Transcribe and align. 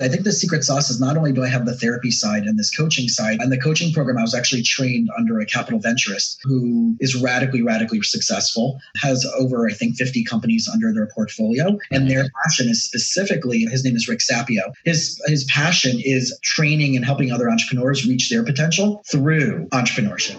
I 0.00 0.08
think 0.08 0.22
the 0.22 0.32
secret 0.32 0.62
sauce 0.62 0.90
is 0.90 1.00
not 1.00 1.16
only 1.16 1.32
do 1.32 1.42
I 1.42 1.48
have 1.48 1.66
the 1.66 1.74
therapy 1.74 2.12
side 2.12 2.44
and 2.44 2.56
this 2.56 2.74
coaching 2.74 3.08
side, 3.08 3.40
and 3.40 3.50
the 3.50 3.58
coaching 3.58 3.92
program, 3.92 4.16
I 4.16 4.22
was 4.22 4.34
actually 4.34 4.62
trained 4.62 5.08
under 5.18 5.40
a 5.40 5.46
capital 5.46 5.80
venturist 5.80 6.38
who 6.44 6.96
is 7.00 7.16
radically, 7.16 7.62
radically 7.62 8.00
successful, 8.02 8.80
has 8.96 9.26
over, 9.38 9.68
I 9.68 9.72
think, 9.72 9.96
50 9.96 10.22
companies 10.24 10.68
under 10.72 10.92
their 10.92 11.08
portfolio. 11.08 11.78
And 11.90 12.08
their 12.08 12.30
passion 12.44 12.68
is 12.68 12.84
specifically, 12.84 13.62
his 13.62 13.84
name 13.84 13.96
is 13.96 14.08
Rick 14.08 14.20
Sapio. 14.20 14.72
His, 14.84 15.20
his 15.26 15.44
passion 15.44 15.98
is 16.00 16.38
training 16.42 16.94
and 16.94 17.04
helping 17.04 17.32
other 17.32 17.50
entrepreneurs 17.50 18.06
reach 18.06 18.30
their 18.30 18.44
potential 18.44 19.02
through 19.10 19.66
entrepreneurship. 19.72 20.38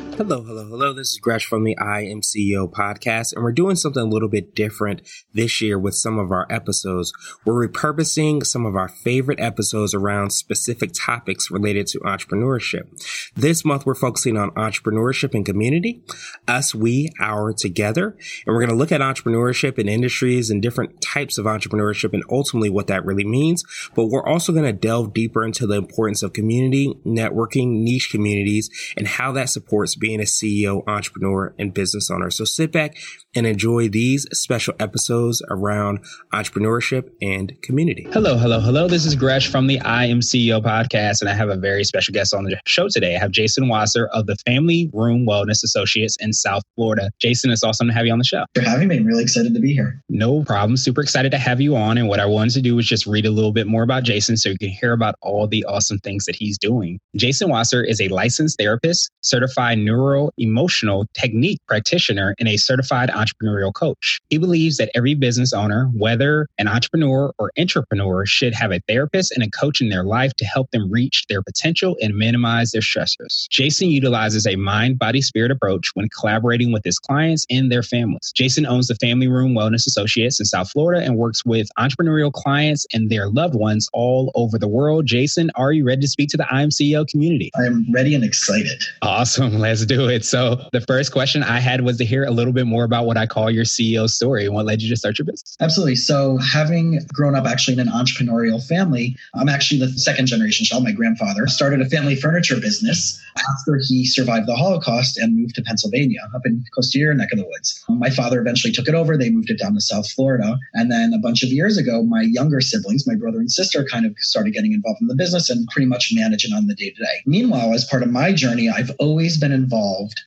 Hello, 0.17 0.43
hello, 0.43 0.65
hello. 0.65 0.91
This 0.91 1.11
is 1.11 1.19
Gresh 1.19 1.45
from 1.45 1.63
the 1.63 1.75
I 1.77 2.01
Am 2.01 2.19
CEO 2.19 2.69
podcast, 2.69 3.33
and 3.33 3.43
we're 3.43 3.53
doing 3.53 3.77
something 3.77 4.03
a 4.03 4.05
little 4.05 4.27
bit 4.27 4.53
different 4.53 5.01
this 5.33 5.61
year 5.61 5.79
with 5.79 5.95
some 5.95 6.19
of 6.19 6.31
our 6.31 6.45
episodes. 6.49 7.13
We're 7.45 7.67
repurposing 7.67 8.45
some 8.45 8.65
of 8.65 8.75
our 8.75 8.89
favorite 8.89 9.39
episodes 9.39 9.93
around 9.93 10.31
specific 10.31 10.91
topics 10.93 11.49
related 11.49 11.87
to 11.87 11.99
entrepreneurship. 12.01 12.89
This 13.35 13.63
month, 13.63 13.85
we're 13.85 13.95
focusing 13.95 14.35
on 14.35 14.51
entrepreneurship 14.51 15.33
and 15.33 15.45
community, 15.45 16.03
us, 16.45 16.75
we, 16.75 17.09
our, 17.21 17.53
together, 17.53 18.17
and 18.45 18.53
we're 18.53 18.61
going 18.61 18.69
to 18.69 18.75
look 18.75 18.91
at 18.91 19.01
entrepreneurship 19.01 19.77
and 19.77 19.89
industries 19.89 20.49
and 20.51 20.61
different 20.61 21.01
types 21.01 21.37
of 21.37 21.45
entrepreneurship 21.45 22.13
and 22.13 22.23
ultimately 22.29 22.69
what 22.69 22.87
that 22.87 23.05
really 23.05 23.25
means. 23.25 23.63
But 23.95 24.07
we're 24.07 24.27
also 24.27 24.51
going 24.51 24.65
to 24.65 24.73
delve 24.73 25.13
deeper 25.13 25.45
into 25.45 25.65
the 25.65 25.77
importance 25.77 26.21
of 26.21 26.33
community, 26.33 26.93
networking, 27.05 27.81
niche 27.81 28.09
communities, 28.11 28.69
and 28.97 29.07
how 29.07 29.31
that 29.31 29.49
supports 29.49 29.95
being 30.01 30.19
a 30.19 30.23
CEO, 30.23 30.83
entrepreneur, 30.87 31.53
and 31.57 31.73
business 31.73 32.11
owner. 32.11 32.29
So 32.29 32.43
sit 32.43 32.73
back 32.73 32.97
and 33.33 33.47
enjoy 33.47 33.87
these 33.87 34.27
special 34.33 34.73
episodes 34.79 35.41
around 35.49 35.99
entrepreneurship 36.33 37.09
and 37.21 37.53
community. 37.61 38.07
Hello, 38.11 38.37
hello, 38.37 38.59
hello. 38.59 38.89
This 38.89 39.05
is 39.05 39.15
Gresh 39.15 39.49
from 39.49 39.67
the 39.67 39.79
I 39.79 40.05
Am 40.05 40.19
CEO 40.19 40.61
podcast, 40.61 41.21
and 41.21 41.29
I 41.29 41.33
have 41.33 41.47
a 41.47 41.55
very 41.55 41.85
special 41.85 42.13
guest 42.13 42.33
on 42.33 42.43
the 42.43 42.59
show 42.65 42.89
today. 42.89 43.15
I 43.15 43.19
have 43.19 43.31
Jason 43.31 43.69
Wasser 43.69 44.07
of 44.07 44.25
the 44.25 44.35
Family 44.45 44.89
Room 44.91 45.25
Wellness 45.25 45.63
Associates 45.63 46.17
in 46.19 46.33
South 46.33 46.63
Florida. 46.75 47.11
Jason, 47.21 47.51
it's 47.51 47.63
awesome 47.63 47.87
to 47.87 47.93
have 47.93 48.05
you 48.05 48.11
on 48.11 48.17
the 48.17 48.25
show. 48.25 48.43
For 48.55 48.61
having 48.61 48.87
me, 48.87 48.97
I'm 48.97 49.05
really 49.05 49.23
excited 49.23 49.53
to 49.53 49.59
be 49.59 49.73
here. 49.73 50.01
No 50.09 50.43
problem. 50.43 50.75
Super 50.75 51.01
excited 51.01 51.31
to 51.31 51.37
have 51.37 51.61
you 51.61 51.75
on. 51.75 51.97
And 51.97 52.09
what 52.09 52.19
I 52.19 52.25
wanted 52.25 52.53
to 52.55 52.61
do 52.61 52.75
was 52.75 52.87
just 52.87 53.05
read 53.05 53.25
a 53.25 53.31
little 53.31 53.53
bit 53.53 53.67
more 53.67 53.83
about 53.83 54.03
Jason 54.03 54.35
so 54.35 54.49
you 54.49 54.57
can 54.57 54.69
hear 54.69 54.93
about 54.93 55.15
all 55.21 55.47
the 55.47 55.63
awesome 55.65 55.99
things 55.99 56.25
that 56.25 56.35
he's 56.35 56.57
doing. 56.57 56.99
Jason 57.15 57.49
Wasser 57.49 57.83
is 57.83 58.01
a 58.01 58.07
licensed 58.07 58.57
therapist, 58.57 59.11
certified 59.21 59.77
neuro 59.91 60.29
emotional 60.37 61.05
technique 61.13 61.59
practitioner, 61.67 62.33
and 62.39 62.47
a 62.47 62.57
certified 62.57 63.09
entrepreneurial 63.09 63.73
coach. 63.73 64.19
He 64.29 64.37
believes 64.37 64.77
that 64.77 64.89
every 64.95 65.15
business 65.15 65.53
owner, 65.53 65.89
whether 65.93 66.47
an 66.57 66.67
entrepreneur 66.67 67.33
or 67.37 67.51
entrepreneur, 67.57 68.25
should 68.25 68.53
have 68.53 68.71
a 68.71 68.81
therapist 68.87 69.31
and 69.31 69.43
a 69.43 69.49
coach 69.49 69.81
in 69.81 69.89
their 69.89 70.03
life 70.03 70.33
to 70.35 70.45
help 70.45 70.71
them 70.71 70.89
reach 70.91 71.25
their 71.27 71.41
potential 71.41 71.97
and 72.01 72.15
minimize 72.15 72.71
their 72.71 72.81
stressors. 72.81 73.47
Jason 73.49 73.89
utilizes 73.89 74.47
a 74.47 74.55
mind, 74.55 74.97
body, 74.97 75.21
spirit 75.21 75.51
approach 75.51 75.89
when 75.93 76.07
collaborating 76.09 76.71
with 76.71 76.83
his 76.83 76.99
clients 76.99 77.45
and 77.49 77.71
their 77.71 77.83
families. 77.83 78.31
Jason 78.33 78.65
owns 78.65 78.87
the 78.87 78.95
Family 78.95 79.27
Room 79.27 79.53
Wellness 79.53 79.87
Associates 79.87 80.39
in 80.39 80.45
South 80.45 80.71
Florida 80.71 81.03
and 81.03 81.17
works 81.17 81.43
with 81.45 81.67
entrepreneurial 81.77 82.31
clients 82.31 82.85
and 82.93 83.09
their 83.09 83.29
loved 83.29 83.55
ones 83.55 83.89
all 83.93 84.31
over 84.35 84.57
the 84.57 84.67
world. 84.67 85.05
Jason, 85.05 85.51
are 85.55 85.71
you 85.71 85.85
ready 85.85 86.01
to 86.01 86.07
speak 86.07 86.29
to 86.29 86.37
the 86.37 86.47
I 86.53 86.61
Am 86.61 86.69
CEO 86.69 87.07
community? 87.07 87.51
I 87.59 87.65
am 87.65 87.85
ready 87.91 88.15
and 88.15 88.23
excited. 88.23 88.83
Awesome. 89.01 89.59
Let's 89.59 89.80
do 89.85 90.07
it. 90.07 90.25
So, 90.25 90.67
the 90.71 90.81
first 90.81 91.11
question 91.11 91.43
I 91.43 91.59
had 91.59 91.81
was 91.81 91.97
to 91.97 92.05
hear 92.05 92.23
a 92.23 92.31
little 92.31 92.53
bit 92.53 92.67
more 92.67 92.83
about 92.83 93.05
what 93.05 93.17
I 93.17 93.25
call 93.25 93.49
your 93.49 93.65
CEO 93.65 94.09
story 94.09 94.45
and 94.45 94.53
what 94.53 94.65
led 94.65 94.81
you 94.81 94.89
to 94.89 94.95
start 94.95 95.17
your 95.17 95.25
business. 95.25 95.55
Absolutely. 95.59 95.95
So, 95.95 96.37
having 96.37 96.99
grown 97.13 97.35
up 97.35 97.45
actually 97.45 97.73
in 97.73 97.79
an 97.79 97.87
entrepreneurial 97.87 98.65
family, 98.65 99.15
I'm 99.35 99.49
actually 99.49 99.79
the 99.79 99.89
second 99.97 100.27
generation 100.27 100.65
child. 100.65 100.83
My 100.83 100.91
grandfather 100.91 101.47
started 101.47 101.81
a 101.81 101.89
family 101.89 102.15
furniture 102.15 102.59
business 102.59 103.21
after 103.37 103.79
he 103.87 104.05
survived 104.05 104.47
the 104.47 104.55
Holocaust 104.55 105.17
and 105.17 105.35
moved 105.35 105.55
to 105.55 105.61
Pennsylvania, 105.61 106.21
up 106.35 106.45
in 106.45 106.63
close 106.71 106.91
to 106.91 106.99
your 106.99 107.13
neck 107.13 107.31
of 107.31 107.39
the 107.39 107.45
woods. 107.45 107.83
My 107.89 108.09
father 108.09 108.39
eventually 108.39 108.73
took 108.73 108.87
it 108.87 108.95
over. 108.95 109.17
They 109.17 109.29
moved 109.29 109.49
it 109.49 109.59
down 109.59 109.73
to 109.73 109.81
South 109.81 110.09
Florida. 110.09 110.57
And 110.73 110.91
then 110.91 111.13
a 111.13 111.19
bunch 111.19 111.43
of 111.43 111.49
years 111.49 111.77
ago, 111.77 112.03
my 112.03 112.21
younger 112.21 112.61
siblings, 112.61 113.07
my 113.07 113.15
brother 113.15 113.39
and 113.39 113.51
sister, 113.51 113.83
kind 113.83 114.05
of 114.05 114.15
started 114.19 114.53
getting 114.53 114.73
involved 114.73 115.01
in 115.01 115.07
the 115.07 115.15
business 115.15 115.49
and 115.49 115.67
pretty 115.69 115.87
much 115.87 116.11
managing 116.13 116.53
on 116.53 116.67
the 116.67 116.75
day 116.75 116.91
to 116.91 117.03
day. 117.03 117.21
Meanwhile, 117.25 117.73
as 117.73 117.85
part 117.85 118.03
of 118.03 118.09
my 118.09 118.33
journey, 118.33 118.69
I've 118.69 118.91
always 118.99 119.37
been 119.37 119.51
involved 119.51 119.70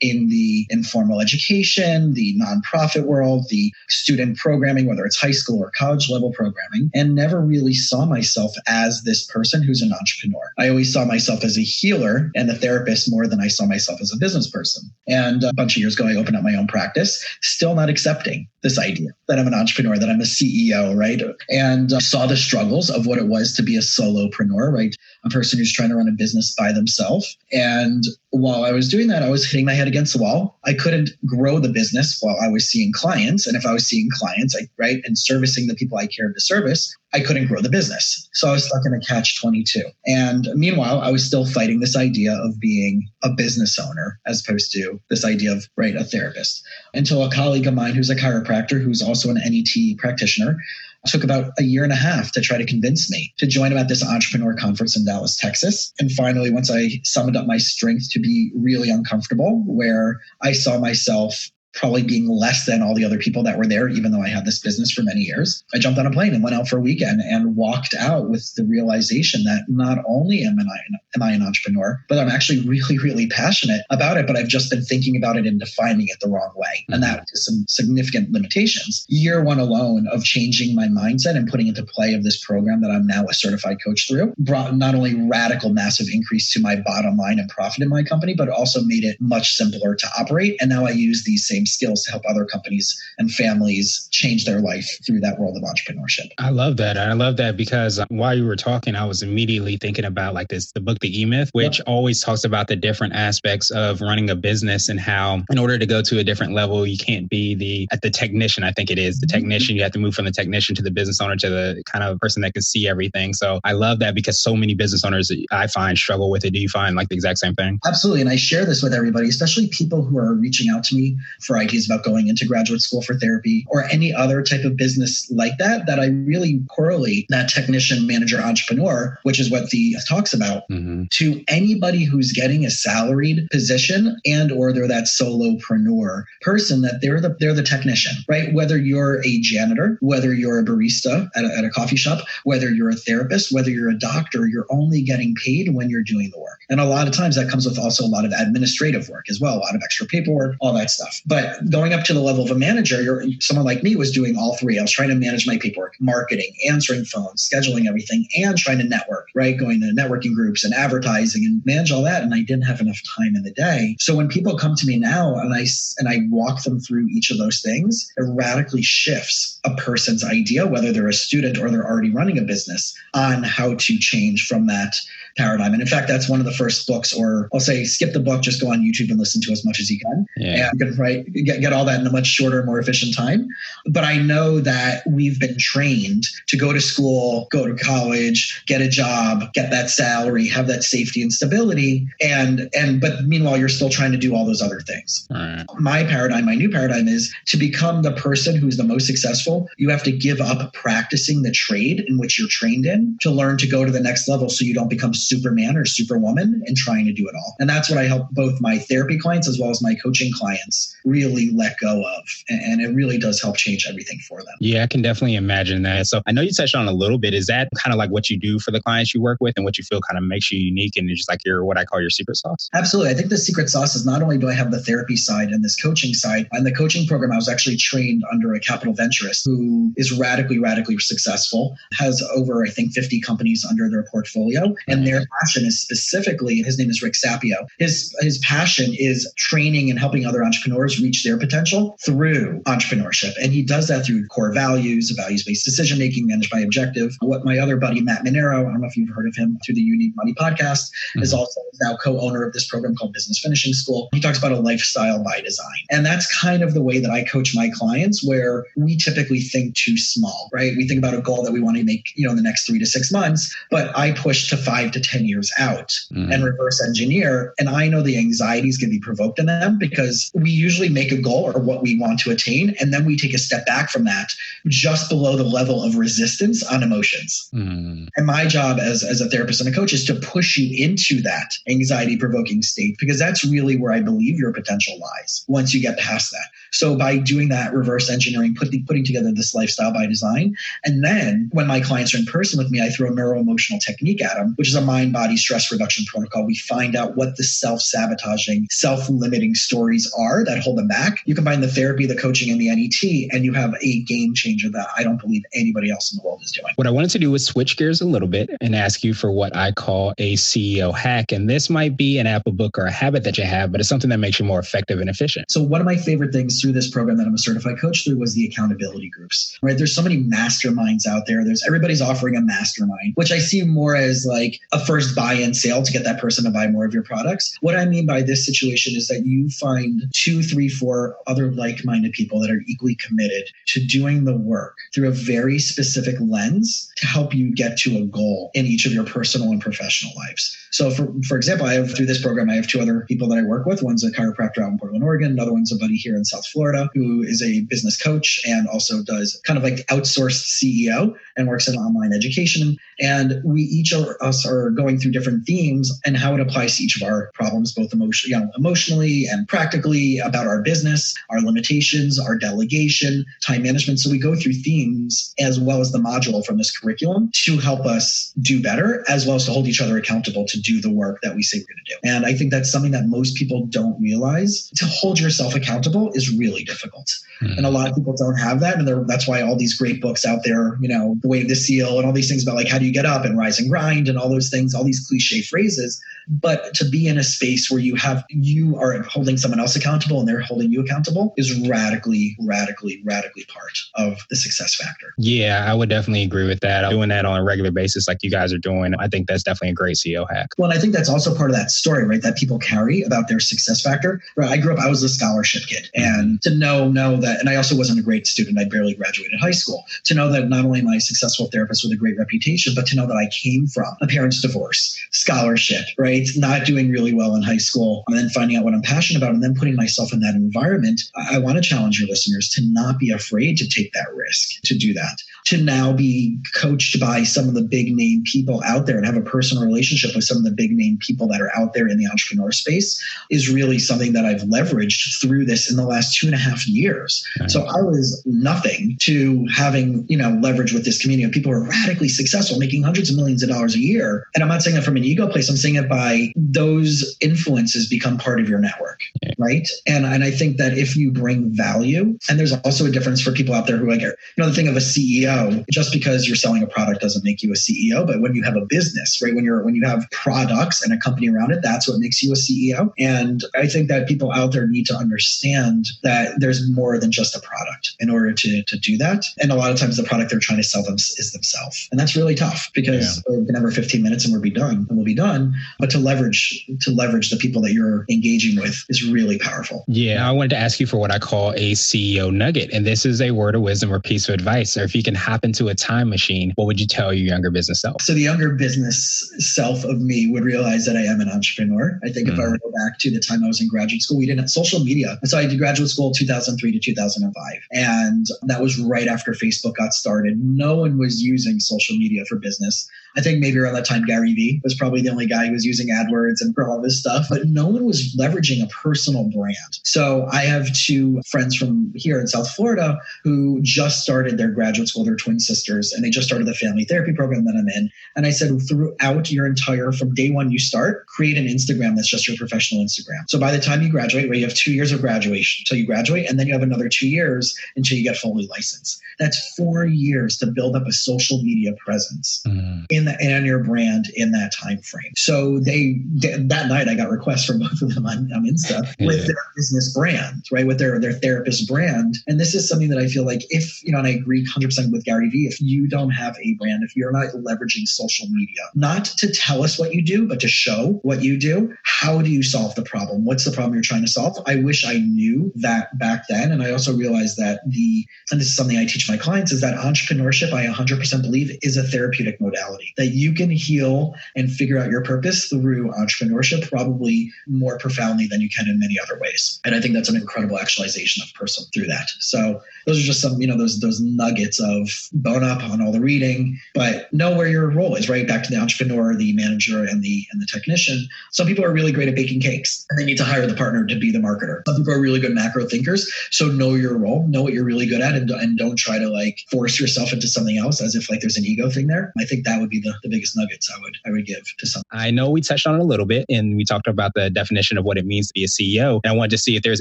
in 0.01 0.29
the 0.29 0.67
informal 0.71 1.21
education, 1.21 2.15
the 2.15 2.39
nonprofit 2.39 3.05
world, 3.05 3.47
the 3.49 3.73
student 3.89 4.37
programming, 4.37 4.87
whether 4.87 5.05
it's 5.05 5.21
high 5.21 5.31
school 5.31 5.63
or 5.63 5.71
college 5.77 6.11
level 6.11 6.33
programming, 6.33 6.91
and 6.95 7.15
never 7.15 7.41
really 7.41 7.75
saw 7.75 8.05
myself 8.05 8.53
as 8.67 9.03
this 9.03 9.25
person 9.27 9.63
who's 9.63 9.83
an 9.83 9.93
entrepreneur. 9.93 10.53
I 10.59 10.69
always 10.69 10.93
saw 10.93 11.05
myself 11.05 11.45
as 11.45 11.59
a 11.59 11.63
healer 11.63 12.31
and 12.35 12.51
a 12.51 12.55
therapist 12.55 13.11
more 13.11 13.27
than 13.27 13.41
I 13.41 13.49
saw 13.49 13.67
myself 13.67 14.01
as 14.01 14.13
a 14.13 14.19
business 14.19 14.51
person. 14.51 14.91
And 15.07 15.43
a 15.43 15.53
bunch 15.55 15.77
of 15.77 15.81
years 15.81 15.99
ago, 15.99 16.09
I 16.09 16.17
opened 16.17 16.37
up 16.37 16.43
my 16.43 16.55
own 16.55 16.67
practice, 16.67 17.25
still 17.43 17.75
not 17.75 17.89
accepting 17.89 18.49
this 18.65 18.79
idea 18.79 19.11
that 19.29 19.39
I'm 19.39 19.47
an 19.47 19.55
entrepreneur, 19.55 19.99
that 19.99 20.09
I'm 20.09 20.21
a 20.21 20.25
CEO, 20.25 20.97
right? 20.97 21.21
And 21.51 21.93
uh, 21.93 22.01
saw 22.01 22.27
the 22.27 22.37
struggles 22.37 22.91
of 22.91 23.07
what 23.07 23.19
it 23.19 23.27
was 23.27 23.55
to 23.57 23.63
be 23.63 23.77
a 23.77 23.81
solopreneur, 23.81 24.73
right? 24.73 24.97
A 25.25 25.29
person 25.29 25.59
who's 25.59 25.73
trying 25.73 25.91
to 25.91 25.97
run 25.97 26.09
a 26.09 26.13
business 26.13 26.55
by 26.57 26.73
themselves. 26.73 27.37
And 27.53 28.05
while 28.31 28.65
I 28.65 28.73
was 28.73 28.89
doing 28.89 29.09
that, 29.09 29.23
I 29.23 29.29
was 29.35 29.51
hitting 29.51 29.67
my 29.67 29.75
head 29.75 29.89
against 29.89 30.17
the 30.17 30.23
wall. 30.23 30.61
I 30.65 30.75
couldn't 30.75 31.11
grow 31.27 31.59
the 31.59 31.69
business 31.69 32.19
while 32.21 32.37
I 32.41 32.47
was 32.47 32.69
seeing 32.69 32.93
clients. 32.93 33.49
And 33.49 33.57
if 33.57 33.67
I 33.67 33.73
was 33.73 33.85
seeing 33.85 34.09
clients, 34.13 34.55
I, 34.57 34.69
right, 34.79 35.03
and 35.05 35.19
servicing 35.19 35.67
the 35.67 35.75
people 35.75 35.99
I 35.99 36.07
cared 36.07 36.35
to 36.35 36.41
service, 36.41 36.97
I 37.13 37.19
couldn't 37.19 37.49
grow 37.49 37.61
the 37.61 37.69
business. 37.69 38.29
So 38.33 38.49
I 38.49 38.53
was 38.53 38.65
stuck 38.65 38.87
in 38.87 38.95
a 38.95 39.01
catch 39.01 39.41
22. 39.41 39.83
And 40.07 40.49
meanwhile, 40.55 41.01
I 41.01 41.11
was 41.11 41.27
still 41.27 41.47
fighting 41.47 41.81
this 41.81 41.97
idea 41.97 42.33
of 42.33 42.61
being 42.61 43.09
a 43.25 43.31
business 43.31 43.77
owner 43.77 44.21
as 44.25 44.41
opposed 44.41 44.71
to 44.73 45.01
this 45.11 45.25
idea 45.25 45.53
of, 45.53 45.67
right, 45.77 45.97
a 45.97 46.05
therapist. 46.05 46.65
Until 46.95 47.25
a 47.25 47.31
colleague 47.31 47.67
of 47.67 47.75
mine 47.75 47.95
who's 47.95 48.11
a 48.11 48.17
chiropractor, 48.17 48.81
who's 48.81 49.03
also 49.03 49.31
an 49.31 49.41
NET 49.45 49.99
practitioner, 49.99 50.59
took 51.07 51.25
about 51.25 51.53
a 51.59 51.63
year 51.63 51.85
and 51.85 51.93
a 51.93 51.97
half 51.97 52.33
to 52.33 52.41
try 52.41 52.59
to 52.59 52.65
convince 52.65 53.11
me 53.11 53.33
to 53.39 53.47
join 53.47 53.73
him 53.73 53.79
at 53.79 53.89
this 53.89 54.05
entrepreneur 54.05 54.55
conference 54.55 54.97
in 54.97 55.05
Dallas, 55.05 55.37
Texas. 55.37 55.93
And 55.99 56.11
finally, 56.11 56.51
once 56.51 56.71
I 56.71 57.01
summoned 57.05 57.37
up 57.37 57.47
my 57.47 57.59
strength 57.59 58.11
to 58.13 58.21
be 58.21 58.51
really 58.55 58.91
uncomfortable, 58.91 59.63
where 59.67 60.21
I 60.43 60.53
saw 60.53 60.79
myself 60.79 61.51
probably 61.75 62.03
being 62.03 62.29
less 62.29 62.67
than 62.67 62.83
all 62.83 62.95
the 62.95 63.05
other 63.05 63.19
people 63.19 63.43
that 63.43 63.59
were 63.59 63.67
there, 63.67 63.89
even 63.89 64.13
though 64.13 64.23
I 64.23 64.29
had 64.29 64.45
this 64.45 64.59
business 64.59 64.93
for 64.93 65.03
many 65.03 65.21
years. 65.21 65.63
I 65.75 65.79
jumped 65.79 65.99
on 65.99 66.07
a 66.07 66.11
plane 66.11 66.35
and 66.35 66.43
went 66.43 66.57
out 66.57 66.69
for 66.69 66.79
a 66.79 66.81
weekend 66.81 67.21
and 67.21 67.57
walked 67.57 67.95
out 67.95 68.31
with 68.31 68.53
the 68.57 68.65
realization 68.65 69.45
that 69.45 69.65
not 69.69 69.99
only 70.07 70.43
am 70.43 70.59
I, 70.59 70.97
am 71.17 71.23
I 71.23 71.33
an 71.33 71.43
entrepreneur, 71.43 72.01
but 72.09 72.19
I'm 72.19 72.29
actually 72.29 72.61
really, 72.61 72.99
really 72.99 73.27
passionate 73.27 73.83
about 73.91 74.17
it, 74.17 74.27
but 74.27 74.37
I've 74.37 74.49
just 74.49 74.71
been 74.71 74.83
thinking 74.83 75.17
about 75.17 75.37
it 75.37 75.47
and 75.47 75.59
defining 75.59 76.07
it 76.09 76.19
the 76.21 76.29
wrong 76.29 76.53
way. 76.57 76.85
And 76.89 77.03
mm-hmm. 77.03 77.15
that 77.15 77.27
is 77.33 77.45
some 77.45 77.65
significant 77.69 78.33
limitations. 78.33 79.05
Year 79.09 79.43
one 79.43 79.59
alone 79.59 80.07
of 80.11 80.25
changing 80.25 80.75
my 80.75 80.87
mindset 80.87 81.37
and 81.37 81.49
putting 81.49 81.67
into 81.67 81.85
play 81.85 82.15
of 82.15 82.23
this 82.23 82.43
program 82.45 82.81
that 82.83 82.91
I'm 82.91 83.07
now 83.07 83.25
a 83.29 83.35
certified 83.35 83.79
coach 83.85 84.07
through 84.09 84.35
brought 84.39 84.77
not 84.77 84.95
only 84.95 85.15
radical, 85.15 85.71
massive 85.71 86.07
increase 86.13 86.53
to 86.53 86.61
my 86.61 86.77
bottom 86.77 87.17
line 87.17 87.39
and 87.39 87.49
profit 87.49 87.83
in 87.83 87.89
my 87.89 88.03
company, 88.03 88.35
but 88.35 88.49
also 88.49 88.83
made 88.83 89.05
it 89.05 89.17
much 89.21 89.55
simpler 89.55 89.95
to 89.95 90.07
operate. 90.19 90.57
And 90.61 90.71
now 90.71 90.87
I 90.87 90.91
use 90.91 91.25
these 91.25 91.47
same 91.47 91.64
same 91.65 91.89
skills 91.89 92.03
to 92.05 92.11
help 92.11 92.23
other 92.29 92.45
companies 92.45 93.01
and 93.19 93.31
families 93.31 94.09
change 94.11 94.45
their 94.45 94.61
life 94.61 94.89
through 95.07 95.21
that 95.21 95.39
world 95.39 95.57
of 95.57 95.63
entrepreneurship. 95.63 96.31
I 96.39 96.51
love 96.51 96.77
that. 96.79 96.97
I 96.97 97.13
love 97.13 97.37
that 97.39 97.57
because 97.57 98.01
while 98.09 98.37
you 98.37 98.47
were 98.47 98.57
talking, 98.57 98.95
I 98.95 99.05
was 99.05 99.23
immediately 99.23 99.77
thinking 99.77 100.05
about 100.05 100.35
like 100.35 100.49
this 100.49 100.73
the 100.73 100.81
book 100.81 100.99
The 101.01 101.21
E 101.21 101.25
Myth, 101.25 101.51
which 101.53 101.79
yep. 101.79 101.89
always 101.89 102.23
talks 102.23 102.45
about 102.45 102.69
the 102.69 102.77
different 102.77 103.15
aspects 103.15 103.71
of 103.71 104.01
running 104.01 104.31
a 104.31 104.35
business 104.35 104.89
and 104.89 105.01
how 105.01 105.43
in 105.51 105.59
order 105.59 105.79
to 105.79 105.87
go 105.87 106.03
to 106.03 106.19
a 106.19 106.25
different 106.25 106.53
level, 106.53 106.87
you 106.87 106.99
can't 106.99 107.29
be 107.29 107.55
the 107.55 107.89
at 107.93 108.03
the 108.03 108.11
technician, 108.11 108.65
I 108.65 108.73
think 108.73 108.91
it 108.91 108.99
is. 108.99 109.21
The 109.21 109.27
mm-hmm. 109.27 109.37
technician, 109.37 109.77
you 109.77 109.83
have 109.83 109.93
to 109.93 109.99
move 109.99 110.15
from 110.15 110.25
the 110.25 110.33
technician 110.33 110.75
to 110.77 110.83
the 110.83 110.91
business 110.91 111.21
owner 111.21 111.37
to 111.37 111.49
the 111.49 111.83
kind 111.91 112.05
of 112.05 112.19
person 112.19 112.43
that 112.43 112.53
can 112.53 112.63
see 112.63 112.89
everything. 112.89 113.33
So 113.35 113.61
I 113.65 113.73
love 113.73 113.99
that 114.01 114.15
because 114.15 114.41
so 114.41 114.57
many 114.57 114.75
business 114.75 115.05
owners 115.05 115.31
I 115.51 115.67
find 115.67 115.97
struggle 115.97 116.31
with 116.31 116.45
it. 116.45 116.51
Do 116.51 116.61
you 116.61 116.69
find 116.69 116.97
like 116.97 117.09
the 117.09 117.15
exact 117.15 117.39
same 117.39 117.55
thing? 117.55 117.79
Absolutely. 117.87 118.21
And 118.21 118.31
I 118.31 118.37
share 118.37 118.65
this 118.65 118.83
with 118.83 118.93
everybody, 118.95 119.29
especially 119.29 119.69
people 119.69 120.03
who 120.03 120.19
are 120.19 120.35
reaching 120.35 120.71
out 120.71 120.85
to 120.85 120.97
me 120.97 121.17
for 121.41 121.54
for 121.55 121.61
ideas 121.61 121.89
about 121.89 122.05
going 122.05 122.29
into 122.29 122.47
graduate 122.47 122.81
school 122.81 123.01
for 123.03 123.15
therapy 123.15 123.65
or 123.69 123.85
any 123.85 124.13
other 124.13 124.43
type 124.43 124.65
of 124.65 124.77
business 124.77 125.31
like 125.31 125.57
that, 125.59 125.87
that 125.87 126.01
I 126.01 126.07
really 126.07 126.61
correlate 126.69 127.27
that 127.29 127.49
technician, 127.49 128.07
manager, 128.07 128.41
entrepreneur, 128.41 129.19
which 129.23 129.39
is 129.39 129.51
what 129.51 129.71
the 129.71 129.97
talks 130.09 130.33
about, 130.33 130.69
mm-hmm. 130.69 131.05
to 131.11 131.45
anybody 131.49 132.05
who's 132.05 132.33
getting 132.33 132.65
a 132.65 132.71
salaried 132.71 133.47
position 133.53 134.17
and 134.27 134.51
or 134.51 134.73
they're 134.73 134.89
that 134.89 135.05
solopreneur 135.05 136.25
person 136.43 136.83
that 136.83 137.01
they're 137.01 137.21
the 137.21 137.37
they're 137.39 137.55
the 137.55 137.63
technician, 137.63 138.13
right? 138.29 138.53
Whether 138.53 138.77
you're 138.77 139.25
a 139.25 139.41
janitor, 139.41 139.99
whether 140.01 140.35
you're 140.35 140.59
a 140.59 140.65
barista 140.65 141.29
at 141.37 141.45
a, 141.45 141.57
at 141.57 141.65
a 141.65 141.71
coffee 141.71 141.97
shop, 141.97 142.27
whether 142.43 142.71
you're 142.71 142.91
a 142.91 142.97
therapist, 142.97 143.53
whether 143.53 143.71
you're 143.71 143.91
a 143.91 143.99
doctor, 143.99 144.47
you're 144.47 144.67
only 144.71 145.03
getting 145.03 145.35
paid 145.45 145.73
when 145.73 145.89
you're 145.89 146.03
doing 146.03 146.31
the 146.33 146.41
work. 146.41 146.61
And 146.69 146.81
a 146.81 146.85
lot 146.85 147.07
of 147.07 147.15
times 147.15 147.37
that 147.37 147.49
comes 147.49 147.67
with 147.67 147.79
also 147.79 148.05
a 148.05 148.09
lot 148.09 148.25
of 148.25 148.33
administrative 148.33 149.09
work 149.09 149.27
as 149.29 149.41
well, 149.41 149.59
a 149.59 149.61
lot 149.61 149.75
of 149.75 149.83
extra 149.85 150.07
paperwork, 150.07 150.57
all 150.61 150.73
that 150.75 150.91
stuff. 150.91 151.21
But 151.27 151.44
going 151.71 151.93
up 151.93 152.05
to 152.05 152.15
the 152.15 152.21
level 152.21 152.45
of 152.45 152.51
a 152.51 152.55
manager, 152.55 153.03
you're 153.03 153.25
someone 153.41 153.65
like 153.65 153.83
me 153.83 153.97
was 153.97 154.11
doing 154.11 154.37
all 154.37 154.57
three. 154.57 154.79
I 154.79 154.83
was 154.83 154.93
trying 154.93 155.09
to 155.09 155.15
manage 155.15 155.47
my 155.47 155.59
paperwork, 155.59 155.95
marketing, 156.01 156.53
answering 156.69 157.05
phones, 157.05 157.49
scheduling 157.49 157.87
everything, 157.87 158.27
and 158.37 158.57
trying 158.57 158.79
to 158.79 158.85
network, 158.85 159.29
right? 159.35 159.59
Going 159.59 159.81
to 159.81 159.87
networking 159.87 160.35
groups 160.35 160.65
and 160.65 160.75
advertising 160.75 161.45
and 161.45 161.63
manage 161.65 161.91
all 161.91 162.03
that. 162.03 162.23
And 162.23 162.35
I 162.35 162.41
didn't 162.41 162.63
have 162.63 162.81
enough 162.81 162.99
time 163.17 163.35
in 163.37 163.43
the 163.43 163.53
day. 163.53 163.97
So 163.99 164.15
when 164.15 164.29
people 164.29 164.57
come 164.57 164.75
to 164.77 164.87
me 164.87 164.99
now 164.99 165.35
and 165.37 165.55
I 165.55 165.67
and 165.99 166.09
I 166.09 166.19
walk 166.31 166.63
them 166.63 166.81
through 166.81 167.09
each 167.09 167.31
of 167.31 167.39
those 167.39 167.61
things, 167.61 168.11
it 168.17 168.25
radically 168.29 168.83
shifts 168.83 169.59
a 169.65 169.75
person's 169.77 170.25
idea, 170.25 170.67
whether 170.67 170.93
they're 170.93 171.09
a 171.09 171.13
student 171.13 171.59
or 171.59 171.71
they're 171.71 171.87
already 171.87 172.11
running 172.11 172.39
a 172.39 172.43
business, 172.43 172.95
on 173.15 173.43
how 173.43 173.75
to 173.75 173.99
change 173.99 174.47
from 174.47 174.67
that 174.67 174.95
paradigm. 175.37 175.73
And 175.73 175.83
in 175.83 175.89
fact, 175.89 176.07
that's 176.07 176.29
one 176.29 176.39
of 176.39 176.47
the 176.47 176.53
first 176.53 176.87
books, 176.87 177.13
or 177.13 177.49
I'll 177.53 177.61
say 177.61 177.85
skip 177.85 178.13
the 178.13 178.21
book, 178.21 178.43
just 178.43 178.61
go 178.61 178.71
on 178.71 178.81
YouTube 178.81 179.11
and 179.11 179.19
listen 179.19 179.41
to 179.43 179.53
as 179.53 179.65
much 179.65 179.81
as 179.81 179.91
you 179.91 179.99
can. 179.99 180.27
Yeah. 180.37 180.71
And 180.71 180.81
you 180.81 180.87
can 180.87 180.97
write, 180.97 181.27
get, 181.43 181.61
get 181.61 181.73
all 181.73 181.85
that 181.85 182.01
in 182.01 182.07
a 182.07 182.13
much 182.13 182.27
shorter, 182.27 182.63
more 182.65 182.79
efficient 182.79 183.15
time. 183.15 183.49
But 183.87 184.05
I 184.05 184.19
know 184.19 184.61
that 184.61 185.03
we've 185.07 185.39
been 185.39 185.57
trained 185.59 186.25
to 186.49 186.57
go 186.57 186.73
to 186.73 186.81
school, 186.81 187.49
go 187.51 187.67
to 187.67 187.75
college, 187.75 188.63
get 188.67 188.81
a 188.81 188.89
job, 188.89 189.53
get 189.53 189.71
that 189.71 189.91
salary, 189.91 190.47
have 190.49 190.67
that 190.69 190.83
safety 190.83 191.23
and 191.23 191.33
stability. 191.33 192.07
And 192.21 192.69
and 192.75 193.01
but 193.01 193.25
meanwhile, 193.25 193.57
you're 193.57 193.69
still 193.69 193.91
trying 193.91 194.13
to 194.13 194.19
do 194.19 194.35
all 194.35 194.45
those 194.45 194.63
other 194.63 194.81
things. 194.81 195.27
Right. 195.31 195.65
My 195.79 196.05
paradigm, 196.05 196.47
my 196.47 196.55
new 196.55 196.71
paradigm 196.71 197.09
is 197.09 197.35
to 197.47 197.57
become 197.57 198.03
the 198.03 198.13
person 198.13 198.57
who's 198.57 198.77
the 198.77 198.85
most 198.85 199.07
successful, 199.07 199.69
you 199.77 199.91
have 199.91 200.03
to 200.05 200.13
give 200.13 200.41
up 200.41 200.73
practicing 200.73 201.43
the 201.43 201.51
trade 201.51 202.01
in 202.07 202.19
which 202.19 202.39
you're 202.39 202.49
trained 202.49 202.87
in 202.87 203.17
to 203.21 203.31
learn 203.31 203.59
to 203.59 203.67
go 203.67 203.85
to 203.85 203.91
the 203.91 204.01
next 204.01 204.29
level 204.29 204.49
so 204.49 204.65
you 204.65 204.75
don't 204.75 204.91
become 204.91 205.15
superman 205.15 205.77
or 205.77 205.85
superwoman 205.85 206.63
and 206.67 206.77
trying 206.77 207.07
to 207.07 207.13
do 207.13 207.29
it 207.29 207.35
all. 207.35 207.57
And 207.59 207.69
that's 207.69 207.91
what 207.91 207.99
I 207.99 208.05
help 208.05 208.31
both 208.31 208.61
my 208.61 208.79
therapy 208.79 209.19
clients 209.19 209.49
as 209.49 209.59
well 209.59 209.71
as 209.71 209.83
my 209.83 209.95
coaching 209.95 210.33
clients 210.33 210.95
really 211.05 211.24
let 211.55 211.79
go 211.81 212.03
of. 212.05 212.25
And 212.49 212.81
it 212.81 212.95
really 212.95 213.19
does 213.19 213.41
help 213.41 213.57
change 213.57 213.87
everything 213.89 214.19
for 214.21 214.41
them. 214.41 214.55
Yeah, 214.61 214.83
I 214.83 214.87
can 214.87 215.03
definitely 215.03 215.37
imagine 215.37 215.83
that. 215.83 216.07
So 216.07 216.23
I 216.27 216.33
know 216.33 216.43
you 216.43 216.53
touched 216.53 216.75
on 216.75 216.87
a 216.87 216.93
little 216.93 217.19
bit. 217.19 217.35
Is 217.35 217.47
that 217.47 217.69
kind 217.77 217.93
of 217.93 217.99
like 217.99 218.11
what 218.11 218.31
you 218.31 218.39
do 218.39 218.59
for 218.59 218.71
the 218.71 218.81
clients 218.81 219.15
you 219.15 219.21
work 219.21 219.39
with 219.41 219.55
and 219.57 219.65
what 219.65 219.79
you 219.79 219.85
feel 219.85 220.01
kind 220.01 220.19
of 220.19 220.25
makes 220.25 220.51
you 220.51 220.59
unique 220.59 220.97
and 220.97 221.09
just 221.09 221.29
like 221.29 221.41
your 221.45 221.65
what 221.65 221.79
I 221.79 221.85
call 221.85 222.01
your 222.01 222.11
secret 222.11 222.37
sauce? 222.37 222.69
Absolutely. 222.75 223.13
I 223.13 223.15
think 223.15 223.29
the 223.31 223.39
secret 223.39 223.69
sauce 223.69 223.95
is 223.95 224.07
not 224.07 224.23
only 224.23 224.39
do 224.39 224.49
I 224.49 224.55
have 224.55 224.71
the 224.71 224.81
therapy 224.81 225.17
side 225.17 225.49
and 225.49 225.65
this 225.65 225.81
coaching 225.81 226.15
side, 226.15 226.49
and 226.53 226.67
the 226.67 226.75
coaching 226.75 227.07
program, 227.07 227.33
I 227.33 227.37
was 227.37 227.49
actually 227.49 227.77
trained 227.77 228.23
under 228.33 228.55
a 228.55 228.61
capital 228.61 228.95
venturist 228.95 229.45
who 229.45 229.93
is 229.97 230.13
radically, 230.13 230.59
radically 230.59 230.99
successful, 230.99 231.77
has 231.95 232.23
over, 232.35 232.65
I 232.65 232.71
think, 232.71 232.93
50 232.93 233.21
companies 233.21 233.65
under 233.69 233.89
their 233.89 234.05
portfolio. 234.05 234.75
And 234.89 235.07
their 235.07 235.23
passion 235.41 235.65
is 235.65 235.81
specifically, 235.81 236.59
his 236.63 236.79
name 236.79 236.91
is 236.91 237.03
Rick 237.03 237.15
Sapio. 237.15 237.67
His 237.79 238.15
his 238.21 238.39
passion 238.39 238.95
is 238.95 239.33
training 239.37 239.91
and 239.91 239.99
helping 239.99 240.27
other 240.27 240.45
entrepreneurs 240.45 241.01
reach 241.05 241.23
their 241.23 241.39
potential 241.39 241.97
through 242.05 242.61
entrepreneurship. 242.63 243.33
And 243.43 243.53
he 243.53 243.63
does 243.63 243.89
that 243.89 244.07
through 244.07 244.27
core 244.29 244.53
values, 244.53 245.11
values-based 245.11 245.65
decision 245.65 245.99
making, 245.99 246.27
managed 246.27 246.51
by 246.51 246.61
objective. 246.61 247.13
What 247.21 247.45
my 247.45 247.59
other 247.59 247.77
buddy 247.77 248.01
Matt 248.01 248.25
Minero, 248.25 248.61
I 248.61 248.63
don't 248.63 248.81
know 248.81 248.89
if 248.89 248.97
you've 248.97 249.15
heard 249.15 249.29
of 249.29 249.37
him 249.37 249.59
through 249.65 249.75
the 249.75 249.85
Need 249.85 250.17
Money 250.17 250.35
podcast, 250.35 250.91
mm-hmm. 250.91 251.23
is 251.23 251.35
also 251.35 251.61
now 251.83 251.97
co-owner 251.97 252.43
of 252.43 252.53
this 252.53 252.67
program 252.67 252.95
called 252.95 253.13
Business 253.13 253.39
Finishing 253.39 253.75
School. 253.75 254.09
He 254.13 254.21
talks 254.21 254.39
about 254.39 254.53
a 254.53 254.61
lifestyle 254.61 255.23
by 255.23 255.41
design. 255.41 255.67
And 255.91 256.07
that's 256.07 256.27
kind 256.41 256.63
of 256.63 256.75
the 256.75 256.83
way 256.83 256.99
that 256.99 257.11
I 257.11 257.25
coach 257.25 257.55
my 257.55 257.71
clients, 257.75 258.27
where 258.27 258.65
we 258.77 258.97
typically 258.97 259.41
think 259.41 259.75
too 259.75 259.99
small, 259.99 260.49
right? 260.53 260.73
We 260.77 260.89
think 260.89 260.99
about 260.99 261.15
a 261.15 261.21
goal 261.21 261.43
that 261.43 261.53
we 261.53 261.61
want 261.61 261.77
to 261.77 261.85
make, 261.85 262.13
you 262.15 262.25
know, 262.25 262.31
in 262.31 262.37
the 262.37 262.43
next 262.43 262.67
three 262.67 262.79
to 262.79 262.87
six 262.87 263.13
months, 263.13 263.55
but 263.71 263.97
I 263.97 264.13
push 264.13 264.49
to 264.51 264.57
five 264.57 264.93
to 264.93 265.01
10 265.01 265.27
years 265.27 265.53
out 265.59 265.89
mm-hmm. 266.13 266.33
and 266.33 266.45
reverse 266.45 266.83
engineer. 266.83 267.53
And 267.59 267.69
I 267.69 267.89
know 267.89 268.03
the 268.03 268.19
anxieties 268.19 268.79
can 268.79 268.91
be 268.91 268.99
provoked 268.99 269.39
in 269.39 269.47
them 269.47 269.79
because 269.79 270.31
we 270.35 270.51
usually 270.51 270.89
make 270.95 271.13
a 271.13 271.21
goal 271.21 271.51
or 271.55 271.61
what 271.61 271.83
we 271.83 271.99
want 271.99 272.21
to 272.21 272.31
attain. 272.31 272.75
And 272.81 272.93
then 272.93 273.05
we 273.05 273.17
take 273.17 273.35
a 273.35 273.39
step 273.39 273.67
back 273.67 273.91
from 273.91 274.05
that 274.05 274.33
just 274.67 275.09
below 275.09 275.37
the 275.37 275.45
level 275.45 275.83
of 275.83 275.97
resistance 275.97 276.63
on 276.63 276.83
emotions. 276.83 277.49
Mm-hmm. 277.53 278.07
And 278.17 278.27
my 278.27 278.47
job 278.47 278.79
as, 278.79 279.03
as 279.05 279.21
a 279.21 279.29
therapist 279.29 279.61
and 279.61 279.69
a 279.69 279.77
coach 279.77 279.93
is 279.93 280.05
to 280.07 280.15
push 280.15 280.57
you 280.57 280.85
into 280.85 281.21
that 281.23 281.53
anxiety 281.69 282.17
provoking 282.17 282.63
state 282.63 282.97
because 282.99 283.19
that's 283.19 283.45
really 283.45 283.77
where 283.77 283.93
I 283.93 284.01
believe 284.01 284.39
your 284.39 284.53
potential 284.53 284.99
lies 284.99 285.45
once 285.49 285.75
you 285.75 285.83
get 285.83 285.99
past 285.99 286.31
that. 286.33 286.49
So 286.73 286.97
by 286.97 287.19
doing 287.19 287.49
that 287.51 287.73
reverse 287.73 288.11
engineering, 288.11 288.55
putting, 288.55 288.85
putting 288.87 289.05
together 289.05 289.33
this 289.33 289.55
lifestyle 289.55 289.93
by 289.93 290.07
design, 290.07 290.55
and 290.85 291.05
then 291.05 291.49
when 291.53 291.67
my 291.67 291.81
clients 291.81 292.15
are 292.15 292.19
in 292.19 292.27
person 292.27 292.59
with 292.59 292.71
me, 292.71 292.81
I 292.81 292.89
throw 292.89 293.09
a 293.09 293.15
neuro 293.15 293.41
emotional 293.41 293.79
technique 293.79 294.23
at 294.23 294.35
them, 294.35 294.55
which 294.57 294.69
is 294.69 294.75
a 294.75 294.81
mind 294.81 295.13
body 295.13 295.37
stress 295.37 295.71
reduction 295.71 296.05
protocol. 296.07 296.47
We 296.47 296.57
find 296.57 296.97
out 296.97 297.17
what 297.17 297.37
the 297.37 297.45
self 297.45 297.81
sabotaging, 297.81 298.69
self 298.71 299.09
limiting 299.09 299.55
stories 299.55 300.13
are 300.19 300.45
that 300.45 300.63
hold 300.63 300.79
them 300.79 300.84
back. 300.89 301.23
You 301.25 301.35
combine 301.35 301.61
the 301.61 301.69
therapy, 301.69 302.07
the 302.07 302.17
coaching, 302.17 302.51
and 302.51 302.61
the 302.61 302.69
NET, 302.69 303.33
and 303.33 303.45
you 303.45 303.53
have 303.53 303.75
a 303.81 304.01
game 304.03 304.35
changer 304.35 304.69
that 304.71 304.89
I 304.97 305.03
don't 305.03 305.21
believe 305.21 305.43
anybody 305.55 305.91
else 305.91 306.13
in 306.13 306.19
the 306.19 306.23
world 306.27 306.43
is 306.43 306.53
doing. 306.53 306.73
What 306.77 306.87
I 306.87 306.91
wanted 306.91 307.11
to 307.11 307.19
do 307.19 307.31
was 307.31 307.45
switch 307.45 307.77
gears 307.77 308.01
a 308.01 308.07
little 308.07 308.29
bit 308.29 308.51
and 308.61 308.75
ask 308.75 309.05
you 309.05 309.15
for 309.15 309.31
what 309.31 309.55
I 309.57 309.73
call 309.73 310.15
a 310.19 310.35
CEO 310.35 310.95
hack. 310.95 311.33
And 311.33 311.49
this 311.49 311.71
might 311.71 311.97
be 311.97 312.19
an 312.19 312.27
Apple 312.27 312.53
book 312.53 312.79
or 312.79 312.87
a 312.87 312.93
habit 312.93 313.25
that 313.25 313.39
you 313.39 313.45
have, 313.45 313.73
but 313.73 313.81
it's 313.81 313.89
something 313.89 314.11
that 314.11 314.19
makes 314.19 314.39
you 314.39 314.45
more 314.45 314.59
effective 314.59 315.01
and 315.01 315.09
efficient. 315.09 315.51
So, 315.51 315.63
one 315.63 315.81
of 315.81 315.87
my 315.87 315.97
favorite 315.97 316.33
things 316.33 316.61
through 316.61 316.73
this 316.73 316.91
program 316.91 317.17
that 317.19 317.27
I'm 317.27 317.35
a 317.35 317.39
certified 317.39 317.79
coach 317.81 318.05
through 318.05 318.19
was 318.19 318.35
the 318.35 318.45
accountability 318.47 319.11
groups, 319.11 319.59
right? 319.63 319.77
There's 319.77 319.95
so 319.95 320.03
many 320.03 320.23
masterminds 320.23 321.07
out 321.07 321.25
there. 321.27 321.45
There's 321.45 321.65
everybody's 321.67 322.01
offering 322.01 322.37
a 322.37 322.41
mastermind, 322.41 323.13
which 323.15 323.33
I 323.33 323.39
see 323.39 323.63
more 323.63 323.97
as 323.97 324.27
like 324.27 324.61
a 324.73 324.85
first 324.85 325.15
buy 325.15 325.35
in 325.35 325.55
sale 325.55 325.83
to 325.83 325.93
get 325.93 326.05
that 326.05 326.21
person 326.21 326.45
to 326.45 326.51
buy 326.51 326.67
more 326.67 326.85
of 326.85 326.93
your 326.93 327.03
products. 327.03 327.57
What 327.61 327.77
I 327.77 327.85
mean 327.85 328.07
by 328.07 328.23
this 328.23 328.45
situation 328.45 328.95
is 328.97 329.09
that 329.09 329.25
you 329.25 329.49
find 329.49 330.03
two, 330.13 330.43
three, 330.43 330.69
four 330.79 331.17
other 331.27 331.51
like 331.53 331.85
minded 331.85 332.13
people 332.13 332.41
that 332.41 332.51
are 332.51 332.63
equally 332.67 332.97
committed 332.97 333.45
to 333.67 333.85
doing 333.85 334.25
the 334.25 334.37
work 334.37 334.77
through 334.95 335.09
a 335.09 335.13
very 335.13 335.59
specific 335.59 336.17
lens 336.21 336.91
to 336.97 337.07
help 337.07 337.35
you 337.35 337.55
get 337.55 337.79
to 337.79 337.97
a 337.99 338.05
goal 338.05 338.51
in 338.55 338.67
each 338.67 338.87
of 338.87 338.93
your 338.93 339.05
personal 339.05 339.51
and 339.51 339.61
professional 339.61 340.13
lives. 340.17 340.57
So, 340.75 340.91
for, 340.91 341.15
for 341.29 341.37
example, 341.37 341.67
I 341.67 341.75
have 341.75 341.95
through 341.95 342.07
this 342.07 342.21
program, 342.21 342.51
I 342.51 342.55
have 342.55 342.67
two 342.67 342.81
other 342.81 343.05
people 343.07 343.29
that 343.29 343.39
I 343.39 343.43
work 343.43 343.65
with. 343.65 343.81
One's 343.81 344.03
a 344.03 344.11
chiropractor 344.11 344.59
out 344.59 344.73
in 344.73 344.79
Portland, 344.79 345.05
Oregon. 345.05 345.31
Another 345.31 345.53
one's 345.53 345.71
a 345.71 345.77
buddy 345.77 345.95
here 345.95 346.17
in 346.17 346.25
South 346.25 346.45
Florida 346.49 346.91
who 346.95 347.23
is 347.23 347.41
a 347.43 347.61
business 347.63 347.97
coach 347.97 348.41
and 348.45 348.67
also 348.67 349.01
does 349.05 349.41
kind 349.47 349.57
of 349.57 349.63
like 349.63 349.87
outsourced 349.87 350.61
CEO 350.61 351.15
and 351.37 351.47
works 351.47 351.69
in 351.69 351.77
online 351.77 352.13
education. 352.13 352.77
And 352.99 353.41
we 353.45 353.63
each 353.63 353.93
of 353.93 354.09
us 354.21 354.45
are 354.45 354.71
going 354.71 354.99
through 354.99 355.13
different 355.13 355.47
themes 355.47 355.97
and 356.05 356.17
how 356.17 356.35
it 356.35 356.41
applies 356.41 356.77
to 356.77 356.83
each 356.83 357.01
of 357.01 357.07
our 357.07 357.31
problems, 357.35 357.73
both 357.73 357.93
emotionally, 357.93 358.35
you 358.35 358.41
know, 358.41 358.51
emotionally 358.57 359.27
and 359.31 359.47
practically 359.47 360.19
about 360.19 360.49
our 360.49 360.61
business, 360.65 361.15
our 361.31 361.41
limitations, 361.41 362.19
our 362.19 362.37
delegation, 362.37 363.25
time 363.43 363.63
management. 363.63 364.01
So 364.01 364.11
we 364.11 364.19
go 364.19 364.35
through 364.35 364.55
themes 364.55 365.33
as 365.39 365.61
well 365.61 365.81
as 365.81 365.93
the 365.93 365.99
module 365.99 366.45
from 366.45 366.59
this 366.59 366.77
curriculum 366.77 367.31
to 367.33 367.59
help 367.59 367.87
us 367.87 368.33
do 368.41 368.63
better, 368.63 369.05
as 369.09 369.27
well 369.27 369.37
as 369.37 369.45
to 369.47 369.53
hold 369.53 369.69
each 369.69 369.81
other 369.81 369.97
accountable 369.97 370.45
to 370.47 370.61
do 370.61 370.81
the 370.81 370.91
work 370.91 371.21
that 371.23 371.35
we 371.35 371.43
say 371.43 371.59
we're 371.59 371.75
going 371.75 371.85
to 371.85 371.93
do. 371.93 371.99
And 372.05 372.27
I 372.27 372.35
think 372.35 372.51
that's 372.51 372.71
something 372.71 372.93
that 372.93 373.07
most 373.07 373.37
people 373.37 373.67
don't 373.67 374.01
realize. 374.01 374.71
To 374.77 374.87
hold 374.87 375.21
yourself 375.21 375.55
accountable 375.55 376.11
is 376.15 376.35
really 376.35 376.65
difficult. 376.65 377.13
Mm-hmm. 377.41 377.59
And 377.59 377.67
a 377.67 377.71
lot 377.71 377.89
of 377.89 377.95
people 377.95 378.15
don't 378.17 378.37
have 378.37 378.61
that. 378.61 378.79
And 378.79 379.09
that's 379.09 379.29
why 379.29 379.43
all 379.43 379.57
these 379.57 379.77
great 379.77 380.01
books 380.01 380.25
out 380.25 380.41
there, 380.45 380.79
you 380.81 380.89
know, 380.89 381.17
The 381.21 381.29
Way 381.29 381.43
of 381.43 381.49
the 381.49 381.55
Seal 381.55 381.99
and 381.99 382.07
all 382.07 382.13
these 382.13 382.29
things 382.29 382.43
about 382.43 382.57
like 382.57 382.69
how 382.69 382.79
do 382.79 382.87
you 382.87 382.93
get 382.93 383.07
up 383.07 383.25
and 383.25 383.37
rise 383.37 383.59
and 383.59 383.69
grind 383.69 384.09
and 384.09 384.19
all 384.19 384.29
those 384.29 384.51
things, 384.51 384.75
all 384.75 384.85
these 384.85 385.07
cliche 385.07 385.43
phrases. 385.43 386.01
But 386.29 386.75
to 386.75 386.85
be 386.85 387.07
in 387.07 387.19
a 387.19 387.25
space 387.25 387.71
where 387.71 387.81
you 387.81 387.97
have, 387.97 388.25
you 388.29 388.77
are 388.79 389.03
holding 389.03 389.37
someone 389.37 389.61
else 389.61 389.77
accountable 389.77 390.21
and 390.21 390.29
they're 390.29 390.41
holding 390.41 390.73
you 390.73 390.81
accountable 390.81 391.35
is 391.37 391.69
radically, 391.69 392.37
radically, 392.41 393.03
radically 393.05 393.45
part 393.45 393.79
of 393.95 394.19
the 394.31 394.37
success 394.37 394.75
factor. 394.75 395.15
Yeah, 395.19 395.65
I 395.71 395.75
would 395.75 395.89
definitely 395.89 396.23
agree 396.23 396.47
with 396.47 396.61
that. 396.61 396.89
Doing 396.91 397.09
that 397.09 397.25
on 397.25 397.39
a 397.39 397.45
regular 397.45 397.71
basis, 397.71 398.09
like 398.09 398.23
you 398.23 398.31
guys 398.31 398.53
are 398.53 398.59
doing, 398.59 398.95
I 398.99 399.09
think 399.09 399.29
that's 399.29 399.43
definitely 399.43 399.71
a 399.71 399.75
great 399.75 399.97
CEO 399.97 400.27
hack. 400.31 400.51
Well, 400.59 400.73
I 400.73 400.79
think 400.79 400.93
that's 400.93 401.09
also 401.09 401.35
part 401.35 401.51
of 401.51 401.57
that 401.57 401.71
story, 401.71 402.05
right? 402.05 402.23
That 402.23 402.37
people 402.37 402.59
carry 402.59 403.03
about 403.03 403.29
their 403.29 403.41
success 403.41 403.83
factor. 403.83 404.23
Right? 404.37 404.51
I 404.51 404.57
grew 404.57 404.73
up, 404.73 404.79
I 404.79 404.89
was 404.89 405.03
a 405.03 405.09
scholarship 405.09 405.63
kid, 405.69 405.89
and 405.95 406.41
to 406.43 406.55
know, 406.55 406.89
know 406.89 407.17
that, 407.17 407.41
and 407.41 407.49
I 407.49 407.57
also 407.57 407.77
wasn't 407.77 407.99
a 407.99 408.03
great 408.03 408.27
student. 408.27 408.59
I 408.59 408.65
barely 408.65 408.95
graduated 408.95 409.39
high 409.41 409.51
school. 409.51 409.85
To 410.05 410.15
know 410.15 410.31
that 410.31 410.49
not 410.49 410.65
only 410.65 410.81
am 410.81 410.89
I 410.89 410.97
a 410.97 411.01
successful 411.01 411.49
therapist 411.51 411.85
with 411.85 411.93
a 411.93 411.97
great 411.97 412.19
reputation, 412.19 412.75
but 412.75 412.87
to 412.87 412.97
know 412.97 413.07
that 413.07 413.17
I 413.17 413.29
came 413.29 413.67
from 413.67 413.97
a 414.01 414.07
parent's 414.07 414.41
divorce, 414.41 414.99
scholarship, 415.11 415.85
right? 415.99 416.14
Right? 416.15 416.29
Not 416.37 416.67
doing 416.67 416.91
really 416.91 417.15
well 417.15 417.35
in 417.35 417.43
high 417.43 417.59
school, 417.59 418.05
and 418.09 418.17
then 418.17 418.29
finding 418.29 418.57
out 418.57 418.65
what 418.65 418.75
I'm 418.75 418.83
passionate 418.83 419.19
about, 419.19 419.35
and 419.35 419.43
then 419.43 419.55
putting 419.55 419.77
myself 419.77 420.13
in 420.13 420.21
that 420.21 420.35
environment. 420.35 421.01
I, 421.17 421.37
I 421.37 421.39
want 421.39 421.57
to 421.57 421.63
challenge 421.63 421.99
your 421.99 422.09
listeners 422.09 422.49
to 422.51 422.63
not 422.65 422.99
be 422.99 423.11
afraid 423.11 423.57
to 423.59 423.69
take 423.69 423.93
that 423.93 424.13
risk, 424.15 424.61
to 424.65 424.77
do 424.77 424.93
that 424.95 425.19
to 425.45 425.59
now 425.59 425.93
be 425.93 426.39
coached 426.55 426.99
by 426.99 427.23
some 427.23 427.49
of 427.49 427.55
the 427.55 427.63
big 427.63 427.95
name 427.95 428.23
people 428.25 428.63
out 428.65 428.87
there 428.87 428.97
and 428.97 429.05
have 429.05 429.17
a 429.17 429.21
personal 429.21 429.65
relationship 429.65 430.15
with 430.15 430.25
some 430.25 430.39
of 430.39 430.45
the 430.45 430.51
big 430.51 430.73
name 430.73 430.99
people 431.01 431.29
that 431.29 431.41
are 431.41 431.51
out 431.55 431.75
there 431.75 431.87
in 431.87 431.99
the 431.99 432.07
entrepreneur 432.07 432.51
space 432.51 433.03
is 433.31 433.53
really 433.53 433.79
something 433.79 434.15
that 434.15 434.25
I've 434.25 434.43
leveraged 434.43 435.21
through 435.21 435.45
this 435.45 435.71
in 435.71 435.77
the 435.77 435.85
last 435.85 436.19
two 436.19 436.27
and 436.27 436.35
a 436.35 436.39
half 436.39 436.67
years. 436.67 437.27
Right. 437.39 437.51
So 437.51 437.63
I 437.63 437.83
was 437.83 438.23
nothing 438.25 438.97
to 439.01 439.47
having, 439.55 440.07
you 440.09 440.17
know, 440.17 440.31
leverage 440.43 440.73
with 440.73 440.85
this 440.85 441.01
community 441.01 441.25
of 441.25 441.33
people 441.33 441.53
who 441.53 441.59
are 441.59 441.69
radically 441.69 442.09
successful, 442.09 442.59
making 442.59 442.83
hundreds 442.83 443.11
of 443.11 443.17
millions 443.17 443.43
of 443.43 443.51
dollars 443.51 443.75
a 443.75 443.81
year. 443.81 444.27
And 444.35 444.43
I'm 444.43 444.49
not 444.49 444.63
saying 444.63 444.77
it 444.77 444.85
from 444.85 444.97
an 444.97 445.05
ego 445.05 445.29
place. 445.29 445.51
I'm 445.51 445.57
saying 445.57 445.75
it 445.75 445.89
by 445.89 446.33
those 446.37 447.17
influences 447.21 447.89
become 447.89 448.17
part 448.17 448.41
of 448.41 448.49
your 448.49 448.61
network. 448.61 449.01
Right. 449.39 449.69
And 449.87 450.07
and 450.07 450.25
I 450.25 450.31
think 450.31 450.57
that 450.57 450.79
if 450.79 450.97
you 450.97 451.11
bring 451.13 451.55
value, 451.55 452.19
and 452.29 452.39
there's 452.39 452.53
also 452.53 452.87
a 452.87 452.91
difference 452.91 453.21
for 453.21 453.33
people 453.33 453.55
out 453.55 453.67
there 453.67 453.77
who 453.77 453.91
like, 453.91 454.01
you 454.01 454.15
know, 454.39 454.47
the 454.47 454.55
thing 454.55 454.69
of 454.69 454.77
a 454.77 454.81
CEO 454.81 455.34
CEO, 455.35 455.65
just 455.71 455.93
because 455.93 456.27
you're 456.27 456.37
selling 456.37 456.63
a 456.63 456.67
product 456.67 457.01
doesn't 457.01 457.25
make 457.25 457.43
you 457.43 457.51
a 457.53 457.57
CEO. 457.57 458.07
But 458.07 458.21
when 458.21 458.35
you 458.35 458.43
have 458.43 458.57
a 458.57 458.65
business, 458.65 459.21
right? 459.23 459.35
When 459.35 459.45
you're 459.45 459.63
when 459.63 459.75
you 459.75 459.85
have 459.87 460.07
products 460.11 460.83
and 460.83 460.93
a 460.93 460.99
company 460.99 461.29
around 461.29 461.53
it, 461.53 461.61
that's 461.63 461.89
what 461.89 461.99
makes 461.99 462.23
you 462.23 462.33
a 462.33 462.37
CEO. 462.37 462.93
And 462.99 463.43
I 463.55 463.67
think 463.67 463.89
that 463.89 464.09
people 464.09 464.33
out 464.33 464.53
there 464.53 464.67
need 464.67 464.87
to 464.87 464.95
understand 464.95 465.87
that 466.03 466.41
there's 466.41 466.69
more 466.71 466.99
than 466.99 467.11
just 467.11 467.37
a 467.37 467.41
product 467.41 467.95
in 468.01 468.11
order 468.11 468.33
to, 468.33 468.63
to 468.63 468.79
do 468.79 468.97
that. 468.99 469.25
And 469.39 469.51
a 469.51 469.55
lot 469.55 469.71
of 469.71 469.79
times 469.79 469.97
the 469.97 470.05
product 470.05 470.31
they're 470.31 470.41
trying 470.41 470.59
to 470.59 470.65
sell 470.65 470.83
them 470.83 470.95
is 470.95 471.33
themselves. 471.33 471.89
And 471.91 471.99
that's 471.99 472.17
really 472.17 472.35
tough 472.35 472.71
because 472.75 473.23
yeah. 473.29 473.37
we 473.39 473.47
can 473.47 473.55
have 473.55 473.65
our 473.65 473.71
15 473.71 474.03
minutes 474.03 474.25
and 474.25 474.33
we'll 474.33 474.43
be 474.43 474.51
done 474.51 474.87
and 474.89 474.97
we'll 474.97 475.05
be 475.05 475.15
done. 475.15 475.55
But 475.79 475.91
to 475.91 475.99
leverage 475.99 476.67
to 476.81 476.91
leverage 476.91 477.31
the 477.31 477.37
people 477.37 477.63
that 477.63 477.73
you're 477.73 478.05
engaging 478.11 478.61
with 478.61 478.85
is 478.89 479.05
really 479.05 479.39
powerful. 479.39 479.85
Yeah. 479.89 480.29
I 480.29 480.33
wanted 480.33 480.51
to 480.51 480.57
ask 480.57 480.81
you 480.81 480.87
for 480.87 480.99
what 480.99 481.11
I 481.11 481.19
call 481.19 481.53
a 481.53 481.73
CEO 481.73 482.33
nugget. 482.33 482.73
And 482.73 482.87
this 482.87 483.07
is 483.07 483.21
a 483.21 483.31
word 483.31 483.55
of 483.55 483.63
wisdom 483.63 483.93
or 483.93 484.01
piece 484.01 484.29
of 484.29 484.35
advice. 484.35 484.77
Or 484.77 484.83
if 484.83 484.95
you 484.95 485.03
can 485.03 485.15
hop 485.25 485.45
into 485.45 485.69
a 485.69 485.75
time 485.75 486.09
machine, 486.09 486.53
what 486.57 486.67
would 486.67 486.79
you 486.79 486.87
tell 486.87 487.13
your 487.13 487.27
younger 487.27 487.51
business 487.51 487.81
self? 487.81 488.03
So 488.03 488.13
the 488.13 488.21
younger 488.21 488.51
business 488.51 489.33
self 489.39 489.85
of 489.85 490.01
me 490.01 490.29
would 490.31 490.45
realize 490.45 490.85
that 490.87 490.97
I 490.97 491.03
am 491.03 491.21
an 491.21 491.29
entrepreneur. 491.29 491.99
I 492.05 492.11
think 492.11 492.29
mm. 492.29 492.33
if 492.33 492.39
I 492.39 492.43
mm. 492.43 492.51
were 492.51 492.59
to 492.59 492.63
go 492.63 492.71
back 492.71 492.99
to 493.01 493.11
the 493.11 493.21
time 493.21 493.43
I 493.43 493.49
was 493.49 493.61
in 493.61 493.69
graduate 493.69 494.03
school, 494.03 494.19
we 494.19 494.27
didn't 494.27 494.41
have 494.41 494.51
social 494.51 494.81
media. 494.81 495.19
So 495.25 495.39
I 495.39 495.47
did 495.47 495.59
graduate 495.59 495.89
school 495.89 496.13
2003 496.13 496.73
to 496.73 496.79
2005. 496.79 497.35
And 497.73 498.27
that 498.43 498.61
was 498.61 498.79
right 498.79 499.09
after 499.09 499.33
Facebook 499.33 499.77
got 499.77 499.95
started. 499.95 500.39
No 500.39 500.77
one 500.77 500.99
was 500.99 501.23
using 501.23 501.59
social 501.59 501.97
media 501.97 502.25
for 502.29 502.37
business. 502.37 502.89
I 503.17 503.21
think 503.21 503.41
maybe 503.41 503.59
around 503.59 503.75
that 503.75 503.87
time, 503.87 504.05
Gary 504.05 504.35
Vee 504.35 504.61
was 504.65 504.75
probably 504.75 505.01
the 505.01 505.11
only 505.11 505.27
guy 505.27 505.47
who 505.47 505.53
was 505.53 505.65
using 505.65 505.89
AdWords 505.89 506.41
and 506.41 506.55
for 506.55 506.69
all 506.69 506.81
this 506.81 506.99
stuff, 506.99 507.27
but 507.29 507.47
no 507.47 507.67
one 507.67 507.85
was 507.85 508.17
leveraging 508.19 508.63
a 508.63 508.67
personal 508.69 509.25
brand. 509.31 509.57
So 509.85 510.27
I 510.33 510.43
have 510.43 510.73
two 510.73 511.21
friends 511.29 511.57
from 511.57 511.93
here 511.95 512.21
in 512.21 512.27
South 512.27 512.51
Florida 512.51 512.99
who 513.23 513.61
just 513.63 514.03
started 514.03 514.37
their 514.39 514.51
graduate 514.51 514.89
school, 514.89 515.05
they're 515.05 515.17
twin 515.17 515.39
sisters, 515.39 515.93
and 515.93 516.05
they 516.05 516.11
just 516.11 516.27
started 516.27 516.47
the 516.47 516.55
family 516.55 516.85
therapy 516.85 517.13
program 517.13 517.45
that 517.45 517.55
I'm 517.57 517.69
in. 517.69 517.91
And 518.17 518.27
I 518.27 518.31
said, 518.31 518.51
throughout 518.69 519.31
your 519.31 519.47
entire, 519.47 519.93
from 519.93 520.15
day 520.15 520.31
one 520.31 520.51
you 520.51 520.59
start, 520.59 521.07
create 521.07 521.37
an 521.37 521.47
Instagram 521.47 521.97
that's 521.97 522.09
just 522.09 522.27
your 522.27 522.37
professional 522.37 522.85
Instagram. 522.85 523.29
So 523.29 523.39
by 523.39 523.53
the 523.53 523.61
time 523.61 523.83
you 523.83 523.91
graduate, 523.91 524.29
where 524.29 524.37
you 524.37 524.45
have 524.45 524.55
two 524.55 524.73
years 524.73 524.93
of 524.93 525.01
graduation 525.01 525.63
until 525.63 525.79
you 525.79 525.87
graduate, 525.87 526.29
and 526.29 526.39
then 526.39 526.47
you 526.47 526.53
have 526.53 526.63
another 526.63 526.89
two 526.89 527.09
years 527.09 527.57
until 527.77 527.97
you 527.97 528.05
get 528.05 528.17
fully 528.17 528.47
licensed. 528.49 529.01
That's 529.19 529.55
four 529.57 529.85
years 529.85 530.37
to 530.39 530.47
build 530.47 530.75
up 530.77 530.87
a 530.87 530.93
social 530.93 531.43
media 531.43 531.73
presence. 531.85 532.43
Mm. 532.47 532.87
In 532.91 533.04
the 533.05 533.17
and 533.21 533.47
your 533.47 533.63
brand 533.63 534.07
in 534.15 534.33
that 534.33 534.53
time 534.53 534.79
frame. 534.79 535.13
So 535.17 535.59
they 535.61 536.01
that 536.15 536.67
night 536.69 536.89
I 536.89 536.95
got 536.95 537.11
requests 537.11 537.45
from 537.45 537.59
both 537.61 537.83
of 537.83 537.95
them 537.95 538.07
on, 538.07 538.31
on 538.33 538.45
Insta 538.45 538.95
yeah. 538.99 539.07
with 539.07 539.27
their 539.27 539.37
business 539.57 539.93
brand, 539.93 540.45
right? 540.51 540.67
With 540.67 540.79
their 540.79 540.99
their 541.01 541.13
therapist 541.13 541.69
brand. 541.69 542.17
And 542.27 542.41
this 542.41 542.55
is 542.55 542.69
something 542.69 542.89
that 542.89 542.99
I 542.99 543.09
feel 543.09 543.25
like 543.25 543.43
if 543.51 543.83
you 543.85 543.93
know, 543.93 543.99
and 543.99 544.07
I 544.07 544.11
agree 544.11 544.47
100% 544.47 544.93
with 544.93 545.05
Gary 545.05 545.29
Vee, 545.29 545.47
if 545.47 545.61
you 545.61 545.89
don't 545.89 546.11
have 546.11 546.37
a 546.43 546.55
brand, 546.55 546.83
if 546.83 546.97
you're 546.97 547.13
not 547.13 547.29
leveraging 547.35 547.87
social 547.87 548.27
media, 548.31 548.63
not 548.75 549.05
to 549.05 549.31
tell 549.31 549.63
us 549.63 549.79
what 549.79 549.95
you 549.95 550.03
do, 550.03 550.27
but 550.27 550.41
to 550.41 550.49
show 550.49 550.99
what 551.03 551.23
you 551.23 551.39
do, 551.39 551.75
how 551.85 552.23
do 552.23 552.31
you 552.31 552.43
solve 552.43 552.75
the 552.75 552.83
problem? 552.83 553.25
What's 553.25 553.45
the 553.45 553.51
problem 553.51 553.75
you're 553.75 553.83
trying 553.83 554.03
to 554.03 554.11
solve? 554.11 554.37
I 554.47 554.57
wish 554.57 554.87
I 554.87 554.99
knew 554.99 555.53
that 555.57 555.97
back 555.99 556.25
then. 556.29 556.53
And 556.53 556.63
I 556.63 556.71
also 556.71 556.97
realized 556.97 557.37
that 557.39 557.61
the, 557.67 558.07
and 558.31 558.41
this 558.41 558.49
is 558.49 558.57
something 558.57 558.77
I 558.77 558.87
teach 558.87 559.09
my 559.09 559.17
clients, 559.17 559.53
is 559.53 559.61
that 559.61 559.77
entrepreneurship, 559.77 560.53
I 560.53 560.67
100% 560.67 561.23
believe, 561.23 561.57
is 561.63 561.77
a 561.77 561.83
therapeutic 561.83 562.41
modality 562.41 562.94
that 562.97 563.09
you 563.09 563.33
can 563.33 563.51
heal 563.51 564.15
and 564.37 564.51
figure 564.51 564.79
out 564.79 564.91
your 564.91 565.03
purpose 565.03 565.47
through 565.47 565.91
entrepreneurship 565.93 566.69
probably 566.69 567.31
more 567.47 567.79
profoundly 567.79 568.27
than 568.27 568.41
you 568.41 568.49
can 568.49 568.69
in 568.69 568.79
many 568.79 568.99
other 569.01 569.19
ways. 569.21 569.61
And 569.65 569.75
I 569.75 569.81
think 569.81 569.95
that's 569.95 570.09
an 570.09 570.17
incredible 570.17 570.59
actualization 570.59 571.23
of 571.23 571.33
person 571.35 571.65
through 571.73 571.87
that. 571.87 572.11
So 572.21 572.63
those 572.87 572.99
are 572.99 573.03
just 573.03 573.21
some, 573.21 573.41
you 573.41 573.47
know, 573.47 573.57
those 573.57 573.81
those 573.81 574.01
nuggets 574.01 574.61
of 574.61 574.89
bone 575.13 575.45
up 575.45 575.63
on 575.63 575.81
all 575.81 575.93
the 575.93 576.01
reading, 576.01 576.59
but 576.75 577.13
know 577.13 577.37
where 577.37 577.49
your 577.49 577.71
role 577.71 577.95
is, 577.95 578.09
right? 578.09 578.27
Back 578.27 578.45
to 578.45 578.51
the 578.51 578.61
entrepreneur, 578.61 579.15
the 579.17 579.33
manager, 579.33 579.85
and 579.85 580.03
the 580.03 580.25
and 580.33 580.41
the 580.41 580.47
technician. 580.47 581.09
Some 581.33 581.47
people 581.47 581.65
are 581.65 581.73
really 581.73 581.93
great 581.93 582.09
at 582.09 582.15
baking 582.15 582.41
cakes 582.41 582.87
and 582.91 582.99
they 582.99 583.05
need 583.05 583.17
to 583.17 583.25
hire 583.25 583.47
the 583.47 583.55
partner 583.55 583.87
to 583.87 583.99
be 583.99 584.11
the 584.11 584.19
marketer. 584.19 584.63
Some 584.67 584.77
people 584.77 584.93
are 584.93 585.01
really 585.01 585.21
good 585.21 585.35
macro 585.35 585.67
thinkers. 585.67 586.11
So 586.31 586.47
know 586.47 586.75
your 586.75 586.97
role, 586.97 587.27
know 587.29 587.43
what 587.43 587.53
you're 587.53 587.65
really 587.65 587.87
good 587.87 588.01
at, 588.01 588.15
and, 588.15 588.31
and 588.31 588.59
don't 588.59 588.77
try 588.77 588.99
to 588.99 589.09
like 589.09 589.41
force 589.51 589.81
yourself 589.81 590.13
into 590.13 590.29
something 590.29 590.59
else 590.59 590.81
as 590.81 590.95
if 590.95 591.11
like 591.11 591.21
there's 591.21 591.37
an 591.37 591.45
ego 591.45 591.71
thing 591.71 591.87
there. 591.87 592.13
I 592.19 592.25
think 592.25 592.45
that 592.45 592.61
would 592.61 592.71
be 592.71 592.81
the, 592.85 592.95
the 593.03 593.09
biggest 593.09 593.37
nuggets 593.37 593.71
I 593.75 593.81
would 593.81 593.97
I 594.07 594.11
would 594.11 594.27
give 594.27 594.45
to 594.59 594.67
some. 594.67 594.83
I 594.93 595.11
know 595.11 595.31
we 595.31 595.41
touched 595.41 595.67
on 595.67 595.75
it 595.75 595.81
a 595.81 595.85
little 595.85 596.07
bit 596.07 596.27
and 596.29 596.57
we 596.57 596.65
talked 596.65 596.87
about 596.87 597.13
the 597.15 597.31
definition 597.31 597.79
of 597.79 597.85
what 597.85 597.99
it 597.99 598.07
means 598.07 598.29
to 598.29 598.33
be 598.35 598.45
a 598.45 598.47
CEO. 598.47 599.01
And 599.03 599.13
I 599.13 599.17
wanted 599.17 599.31
to 599.31 599.39
see 599.39 599.57
if 599.57 599.63
there's 599.63 599.81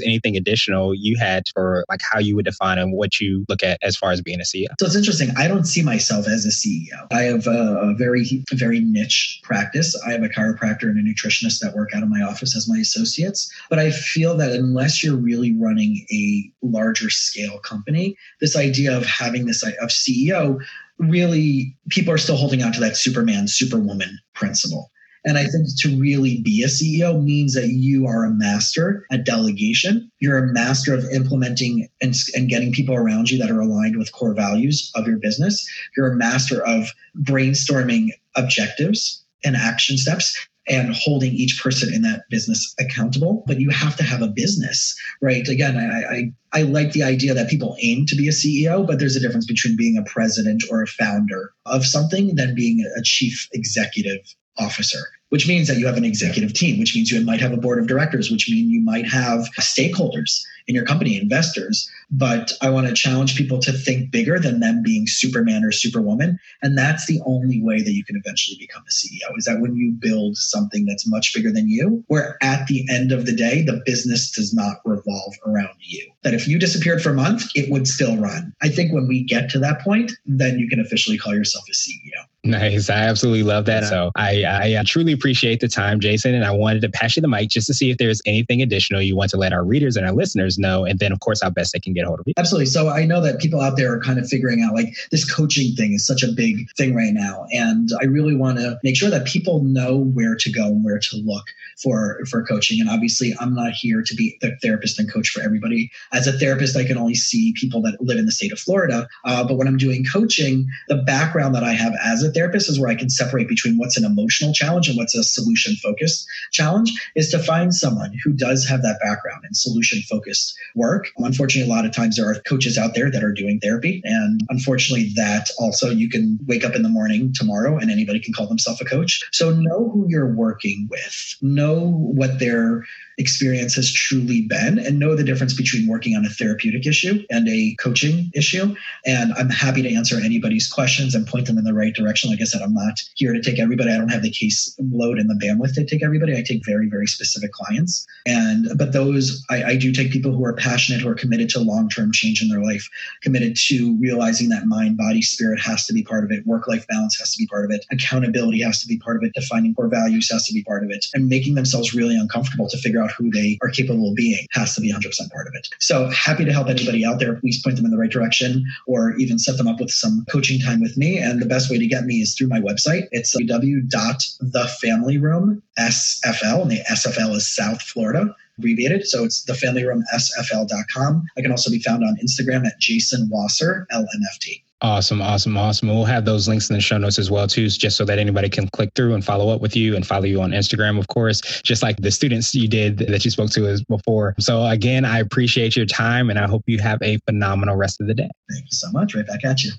anything 0.00 0.36
additional 0.36 0.94
you 0.94 1.16
had 1.18 1.44
for 1.54 1.84
like 1.88 2.00
how 2.02 2.18
you 2.18 2.34
would 2.36 2.44
define 2.44 2.78
and 2.78 2.92
what 2.92 3.20
you 3.20 3.44
look 3.48 3.62
at 3.62 3.78
as 3.82 3.96
far 3.96 4.10
as 4.10 4.20
being 4.20 4.40
a 4.40 4.44
CEO. 4.44 4.68
So 4.80 4.86
it's 4.86 4.96
interesting. 4.96 5.30
I 5.36 5.46
don't 5.46 5.64
see 5.64 5.82
myself 5.82 6.26
as 6.26 6.44
a 6.44 6.50
CEO. 6.50 7.06
I 7.10 7.22
have 7.22 7.46
a, 7.46 7.90
a 7.90 7.94
very, 7.94 8.44
very 8.52 8.80
niche 8.80 9.40
practice. 9.42 10.00
I 10.06 10.12
have 10.12 10.22
a 10.22 10.28
chiropractor 10.28 10.84
and 10.84 10.98
a 10.98 11.02
nutritionist 11.02 11.60
that 11.60 11.74
work 11.74 11.90
out 11.94 12.02
of 12.02 12.08
my 12.08 12.22
office 12.22 12.56
as 12.56 12.68
my 12.68 12.78
associates. 12.78 13.52
But 13.68 13.78
I 13.78 13.90
feel 13.90 14.36
that 14.38 14.52
unless 14.52 15.02
you're 15.02 15.16
really 15.16 15.54
running 15.58 16.06
a 16.10 16.50
larger 16.62 17.10
scale 17.10 17.58
company, 17.58 18.16
this 18.40 18.56
idea 18.56 18.96
of 18.96 19.04
having 19.04 19.46
this 19.46 19.62
of 19.62 19.88
CEO 19.90 20.60
really 20.98 21.76
people 21.90 22.12
are 22.12 22.18
still 22.18 22.36
holding 22.36 22.62
on 22.62 22.72
to 22.72 22.80
that 22.80 22.96
Superman, 22.96 23.48
Superwoman 23.48 24.18
principle. 24.34 24.90
And 25.26 25.38
I 25.38 25.46
think 25.46 25.68
to 25.78 25.98
really 25.98 26.42
be 26.42 26.62
a 26.62 26.66
CEO 26.66 27.22
means 27.22 27.54
that 27.54 27.68
you 27.68 28.06
are 28.06 28.26
a 28.26 28.30
master 28.30 29.06
at 29.10 29.24
delegation. 29.24 30.10
You're 30.20 30.36
a 30.36 30.52
master 30.52 30.92
of 30.92 31.04
implementing 31.14 31.88
and, 32.02 32.14
and 32.34 32.48
getting 32.48 32.72
people 32.72 32.94
around 32.94 33.30
you 33.30 33.38
that 33.38 33.50
are 33.50 33.60
aligned 33.60 33.96
with 33.96 34.12
core 34.12 34.34
values 34.34 34.92
of 34.94 35.06
your 35.06 35.16
business. 35.16 35.66
You're 35.96 36.12
a 36.12 36.16
master 36.16 36.62
of 36.66 36.90
brainstorming 37.22 38.10
objectives 38.36 39.24
and 39.44 39.56
action 39.56 39.96
steps 39.96 40.36
and 40.68 40.94
holding 40.94 41.32
each 41.32 41.60
person 41.62 41.92
in 41.92 42.02
that 42.02 42.22
business 42.30 42.74
accountable. 42.80 43.44
But 43.46 43.60
you 43.60 43.70
have 43.70 43.96
to 43.96 44.02
have 44.02 44.22
a 44.22 44.28
business, 44.28 44.94
right? 45.20 45.46
Again, 45.48 45.76
I, 45.76 46.14
I, 46.14 46.60
I 46.60 46.62
like 46.62 46.92
the 46.92 47.02
idea 47.02 47.34
that 47.34 47.50
people 47.50 47.76
aim 47.80 48.06
to 48.06 48.16
be 48.16 48.28
a 48.28 48.32
CEO, 48.32 48.86
but 48.86 48.98
there's 48.98 49.16
a 49.16 49.20
difference 49.20 49.46
between 49.46 49.76
being 49.76 49.98
a 49.98 50.02
president 50.02 50.64
or 50.70 50.82
a 50.82 50.86
founder 50.86 51.52
of 51.66 51.84
something 51.84 52.34
than 52.36 52.54
being 52.54 52.84
a 52.96 53.02
chief 53.02 53.48
executive 53.52 54.20
officer 54.58 55.04
which 55.34 55.48
means 55.48 55.66
that 55.66 55.78
you 55.78 55.86
have 55.86 55.96
an 55.96 56.04
executive 56.04 56.52
team, 56.52 56.78
which 56.78 56.94
means 56.94 57.10
you 57.10 57.20
might 57.24 57.40
have 57.40 57.52
a 57.52 57.56
board 57.56 57.80
of 57.80 57.88
directors, 57.88 58.30
which 58.30 58.48
means 58.48 58.70
you 58.70 58.80
might 58.80 59.04
have 59.04 59.48
stakeholders 59.58 60.44
in 60.68 60.76
your 60.76 60.84
company, 60.84 61.20
investors. 61.20 61.90
But 62.08 62.52
I 62.62 62.70
want 62.70 62.86
to 62.86 62.94
challenge 62.94 63.36
people 63.36 63.58
to 63.58 63.72
think 63.72 64.12
bigger 64.12 64.38
than 64.38 64.60
them 64.60 64.80
being 64.80 65.08
Superman 65.08 65.64
or 65.64 65.72
Superwoman. 65.72 66.38
And 66.62 66.78
that's 66.78 67.06
the 67.06 67.20
only 67.26 67.60
way 67.60 67.82
that 67.82 67.94
you 67.94 68.04
can 68.04 68.14
eventually 68.14 68.56
become 68.60 68.84
a 68.86 68.92
CEO 68.92 69.36
is 69.36 69.44
that 69.46 69.60
when 69.60 69.74
you 69.74 69.90
build 69.90 70.36
something 70.36 70.86
that's 70.86 71.04
much 71.04 71.34
bigger 71.34 71.50
than 71.50 71.68
you, 71.68 72.04
where 72.06 72.38
at 72.40 72.68
the 72.68 72.86
end 72.88 73.10
of 73.10 73.26
the 73.26 73.34
day, 73.34 73.62
the 73.62 73.82
business 73.84 74.30
does 74.30 74.54
not 74.54 74.76
revolve 74.84 75.34
around 75.44 75.74
you. 75.80 76.12
That 76.22 76.34
if 76.34 76.46
you 76.46 76.60
disappeared 76.60 77.02
for 77.02 77.10
a 77.10 77.14
month, 77.14 77.42
it 77.56 77.72
would 77.72 77.88
still 77.88 78.16
run. 78.18 78.52
I 78.62 78.68
think 78.68 78.92
when 78.92 79.08
we 79.08 79.24
get 79.24 79.50
to 79.50 79.58
that 79.58 79.80
point, 79.80 80.12
then 80.24 80.60
you 80.60 80.68
can 80.68 80.78
officially 80.78 81.18
call 81.18 81.34
yourself 81.34 81.64
a 81.68 81.74
CEO. 81.74 82.23
Nice. 82.54 82.90
I 82.90 82.96
absolutely 82.96 83.42
love 83.42 83.64
that. 83.64 83.84
So 83.84 84.10
I, 84.16 84.44
I, 84.44 84.78
I 84.78 84.82
truly 84.84 85.12
appreciate 85.12 85.60
the 85.60 85.68
time, 85.68 85.98
Jason. 85.98 86.34
And 86.34 86.44
I 86.44 86.50
wanted 86.50 86.82
to 86.82 86.90
pass 86.90 87.16
you 87.16 87.22
the 87.22 87.28
mic 87.28 87.48
just 87.48 87.66
to 87.68 87.74
see 87.74 87.90
if 87.90 87.96
there's 87.96 88.20
anything 88.26 88.60
additional 88.60 89.00
you 89.00 89.16
want 89.16 89.30
to 89.30 89.38
let 89.38 89.54
our 89.54 89.64
readers 89.64 89.96
and 89.96 90.06
our 90.06 90.12
listeners 90.12 90.58
know. 90.58 90.84
And 90.84 90.98
then, 90.98 91.10
of 91.10 91.20
course, 91.20 91.42
how 91.42 91.48
best 91.48 91.72
they 91.72 91.80
can 91.80 91.94
get 91.94 92.04
hold 92.04 92.20
of 92.20 92.26
you. 92.26 92.34
Absolutely. 92.36 92.66
So 92.66 92.90
I 92.90 93.06
know 93.06 93.22
that 93.22 93.40
people 93.40 93.62
out 93.62 93.78
there 93.78 93.94
are 93.94 94.00
kind 94.00 94.18
of 94.18 94.28
figuring 94.28 94.62
out 94.62 94.74
like 94.74 94.94
this 95.10 95.30
coaching 95.30 95.74
thing 95.74 95.94
is 95.94 96.06
such 96.06 96.22
a 96.22 96.28
big 96.28 96.70
thing 96.76 96.94
right 96.94 97.14
now. 97.14 97.46
And 97.50 97.88
I 98.00 98.04
really 98.04 98.36
want 98.36 98.58
to 98.58 98.78
make 98.84 98.96
sure 98.96 99.08
that 99.10 99.26
people 99.26 99.64
know 99.64 99.96
where 99.96 100.36
to 100.36 100.52
go 100.52 100.66
and 100.66 100.84
where 100.84 100.98
to 100.98 101.16
look 101.16 101.44
for, 101.82 102.20
for 102.30 102.44
coaching. 102.44 102.78
And 102.78 102.90
obviously, 102.90 103.34
I'm 103.40 103.54
not 103.54 103.72
here 103.72 104.02
to 104.02 104.14
be 104.14 104.36
the 104.42 104.54
therapist 104.60 104.98
and 104.98 105.10
coach 105.10 105.30
for 105.30 105.42
everybody. 105.42 105.90
As 106.12 106.26
a 106.26 106.32
therapist, 106.32 106.76
I 106.76 106.84
can 106.84 106.98
only 106.98 107.14
see 107.14 107.54
people 107.56 107.80
that 107.82 107.96
live 108.00 108.18
in 108.18 108.26
the 108.26 108.32
state 108.32 108.52
of 108.52 108.58
Florida. 108.58 109.08
Uh, 109.24 109.44
but 109.44 109.56
when 109.56 109.66
I'm 109.66 109.78
doing 109.78 110.04
coaching, 110.04 110.68
the 110.88 110.96
background 110.96 111.54
that 111.54 111.64
I 111.64 111.72
have 111.72 111.94
as 112.04 112.22
a 112.22 112.33
therapist 112.34 112.68
is 112.68 112.78
where 112.78 112.90
I 112.90 112.94
can 112.94 113.10
separate 113.10 113.48
between 113.48 113.76
what's 113.76 113.96
an 113.96 114.04
emotional 114.04 114.52
challenge 114.52 114.88
and 114.88 114.96
what's 114.96 115.14
a 115.14 115.24
solution 115.24 115.76
focused 115.76 116.26
challenge 116.52 116.92
is 117.14 117.30
to 117.30 117.38
find 117.38 117.74
someone 117.74 118.12
who 118.22 118.32
does 118.32 118.66
have 118.68 118.82
that 118.82 118.98
background 119.02 119.44
in 119.46 119.54
solution 119.54 120.02
focused 120.02 120.54
work. 120.74 121.08
Unfortunately, 121.18 121.70
a 121.70 121.74
lot 121.74 121.84
of 121.84 121.92
times 121.92 122.16
there 122.16 122.28
are 122.28 122.34
coaches 122.40 122.76
out 122.76 122.94
there 122.94 123.10
that 123.10 123.22
are 123.22 123.32
doing 123.32 123.60
therapy. 123.60 124.02
And 124.04 124.40
unfortunately, 124.48 125.12
that 125.16 125.50
also 125.58 125.90
you 125.90 126.08
can 126.08 126.38
wake 126.46 126.64
up 126.64 126.74
in 126.74 126.82
the 126.82 126.88
morning 126.88 127.32
tomorrow 127.32 127.78
and 127.78 127.90
anybody 127.90 128.20
can 128.20 128.34
call 128.34 128.46
themselves 128.46 128.80
a 128.80 128.84
coach. 128.84 129.22
So 129.32 129.50
know 129.50 129.90
who 129.90 130.06
you're 130.08 130.34
working 130.34 130.88
with, 130.90 131.36
know 131.40 131.90
what 131.90 132.38
their 132.38 132.84
experience 133.18 133.74
has 133.74 133.92
truly 133.92 134.42
been 134.42 134.78
and 134.78 134.98
know 134.98 135.14
the 135.14 135.24
difference 135.24 135.54
between 135.54 135.88
working 135.88 136.16
on 136.16 136.24
a 136.24 136.28
therapeutic 136.28 136.86
issue 136.86 137.24
and 137.30 137.48
a 137.48 137.74
coaching 137.78 138.30
issue. 138.34 138.74
And 139.06 139.32
I'm 139.34 139.50
happy 139.50 139.82
to 139.82 139.94
answer 139.94 140.18
anybody's 140.22 140.68
questions 140.68 141.14
and 141.14 141.26
point 141.26 141.46
them 141.46 141.58
in 141.58 141.64
the 141.64 141.74
right 141.74 141.94
direction. 141.94 142.30
Like 142.30 142.40
I 142.40 142.44
said, 142.44 142.62
I'm 142.62 142.74
not 142.74 143.00
here 143.14 143.32
to 143.32 143.40
take 143.40 143.58
everybody. 143.58 143.90
I 143.90 143.98
don't 143.98 144.08
have 144.08 144.22
the 144.22 144.30
case 144.30 144.74
load 144.78 145.18
and 145.18 145.28
the 145.28 145.34
bandwidth 145.34 145.74
to 145.74 145.84
take 145.84 146.02
everybody. 146.02 146.36
I 146.36 146.42
take 146.42 146.64
very, 146.64 146.88
very 146.88 147.06
specific 147.06 147.52
clients. 147.52 148.06
And 148.26 148.68
but 148.76 148.92
those 148.92 149.44
I, 149.50 149.62
I 149.64 149.76
do 149.76 149.92
take 149.92 150.10
people 150.10 150.32
who 150.32 150.44
are 150.44 150.54
passionate, 150.54 151.00
who 151.00 151.08
are 151.08 151.14
committed 151.14 151.48
to 151.50 151.60
long-term 151.60 152.12
change 152.12 152.42
in 152.42 152.48
their 152.48 152.62
life, 152.62 152.88
committed 153.22 153.56
to 153.68 153.96
realizing 154.00 154.48
that 154.50 154.66
mind, 154.66 154.96
body, 154.96 155.22
spirit 155.22 155.60
has 155.60 155.86
to 155.86 155.92
be 155.92 156.02
part 156.02 156.24
of 156.24 156.30
it. 156.30 156.46
Work-life 156.46 156.86
balance 156.88 157.18
has 157.18 157.32
to 157.32 157.38
be 157.38 157.46
part 157.46 157.64
of 157.64 157.70
it. 157.70 157.84
Accountability 157.90 158.60
has 158.62 158.80
to 158.80 158.88
be 158.88 158.98
part 158.98 159.16
of 159.16 159.22
it. 159.22 159.32
Defining 159.34 159.74
core 159.74 159.88
values 159.88 160.30
has 160.30 160.46
to 160.46 160.54
be 160.54 160.64
part 160.64 160.84
of 160.84 160.90
it. 160.90 161.06
And 161.14 161.28
making 161.28 161.54
themselves 161.54 161.94
really 161.94 162.16
uncomfortable 162.16 162.68
to 162.68 162.78
figure 162.78 163.02
out 163.02 163.03
who 163.12 163.30
they 163.30 163.58
are 163.62 163.68
capable 163.68 164.10
of 164.10 164.16
being 164.16 164.46
has 164.52 164.74
to 164.74 164.80
be 164.80 164.92
100% 164.92 165.30
part 165.30 165.46
of 165.46 165.54
it. 165.54 165.68
So 165.80 166.08
happy 166.10 166.44
to 166.44 166.52
help 166.52 166.68
anybody 166.68 167.04
out 167.04 167.18
there. 167.18 167.34
Please 167.36 167.62
point 167.62 167.76
them 167.76 167.84
in 167.84 167.90
the 167.90 167.98
right 167.98 168.10
direction 168.10 168.64
or 168.86 169.14
even 169.16 169.38
set 169.38 169.56
them 169.56 169.68
up 169.68 169.80
with 169.80 169.90
some 169.90 170.24
coaching 170.30 170.60
time 170.60 170.80
with 170.80 170.96
me. 170.96 171.18
And 171.18 171.40
the 171.40 171.46
best 171.46 171.70
way 171.70 171.78
to 171.78 171.86
get 171.86 172.04
me 172.04 172.16
is 172.16 172.34
through 172.34 172.48
my 172.48 172.60
website. 172.60 173.06
It's 173.12 173.36
www.thefamilyroom, 173.36 175.62
SFL, 175.78 176.62
and 176.62 176.70
the 176.70 176.80
SFL 176.90 177.34
is 177.34 177.54
South 177.54 177.82
Florida 177.82 178.34
abbreviated. 178.58 179.06
So 179.06 179.24
it's 179.24 179.44
thefamilyroomsfl.com. 179.44 181.22
I 181.36 181.40
can 181.40 181.50
also 181.50 181.70
be 181.70 181.80
found 181.80 182.04
on 182.04 182.16
Instagram 182.22 182.66
at 182.66 182.78
Jason 182.78 183.28
Wasser, 183.30 183.86
LMFT. 183.92 184.63
Awesome, 184.80 185.22
awesome, 185.22 185.56
awesome. 185.56 185.88
We'll 185.88 186.04
have 186.04 186.24
those 186.26 186.46
links 186.46 186.68
in 186.68 186.74
the 186.74 186.80
show 186.80 186.98
notes 186.98 187.18
as 187.18 187.30
well, 187.30 187.46
too, 187.46 187.68
just 187.68 187.96
so 187.96 188.04
that 188.04 188.18
anybody 188.18 188.50
can 188.50 188.68
click 188.68 188.90
through 188.94 189.14
and 189.14 189.24
follow 189.24 189.48
up 189.48 189.62
with 189.62 189.74
you 189.74 189.96
and 189.96 190.06
follow 190.06 190.24
you 190.24 190.42
on 190.42 190.50
Instagram, 190.50 190.98
of 190.98 191.08
course, 191.08 191.40
just 191.62 191.82
like 191.82 191.96
the 191.98 192.10
students 192.10 192.54
you 192.54 192.68
did 192.68 192.98
that 192.98 193.24
you 193.24 193.30
spoke 193.30 193.50
to 193.52 193.72
us 193.72 193.82
before. 193.82 194.34
So 194.38 194.66
again, 194.66 195.06
I 195.06 195.20
appreciate 195.20 195.74
your 195.74 195.86
time 195.86 196.28
and 196.28 196.38
I 196.38 196.46
hope 196.46 196.64
you 196.66 196.78
have 196.80 196.98
a 197.02 197.18
phenomenal 197.24 197.76
rest 197.76 198.00
of 198.00 198.08
the 198.08 198.14
day. 198.14 198.28
Thank 198.50 198.64
you 198.64 198.72
so 198.72 198.90
much. 198.90 199.14
Right 199.14 199.26
back 199.26 199.44
at 199.44 199.62
you. 199.62 199.72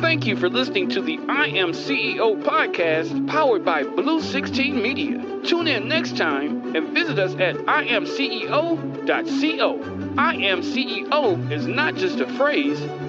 Thank 0.00 0.26
you 0.26 0.36
for 0.36 0.48
listening 0.48 0.88
to 0.90 1.00
the 1.00 1.20
I 1.28 1.46
Am 1.48 1.72
CEO 1.72 2.42
podcast 2.42 3.28
powered 3.28 3.64
by 3.64 3.84
Blue 3.84 4.20
16 4.20 4.82
Media. 4.82 5.42
Tune 5.44 5.68
in 5.68 5.86
next 5.88 6.16
time 6.16 6.74
and 6.74 6.88
visit 6.88 7.18
us 7.18 7.34
at 7.34 7.56
imceo.co. 7.56 8.94
I 10.18 10.34
Am 10.34 10.62
CEO 10.62 11.50
is 11.52 11.66
not 11.66 11.94
just 11.94 12.18
a 12.20 12.26
phrase, 12.36 12.80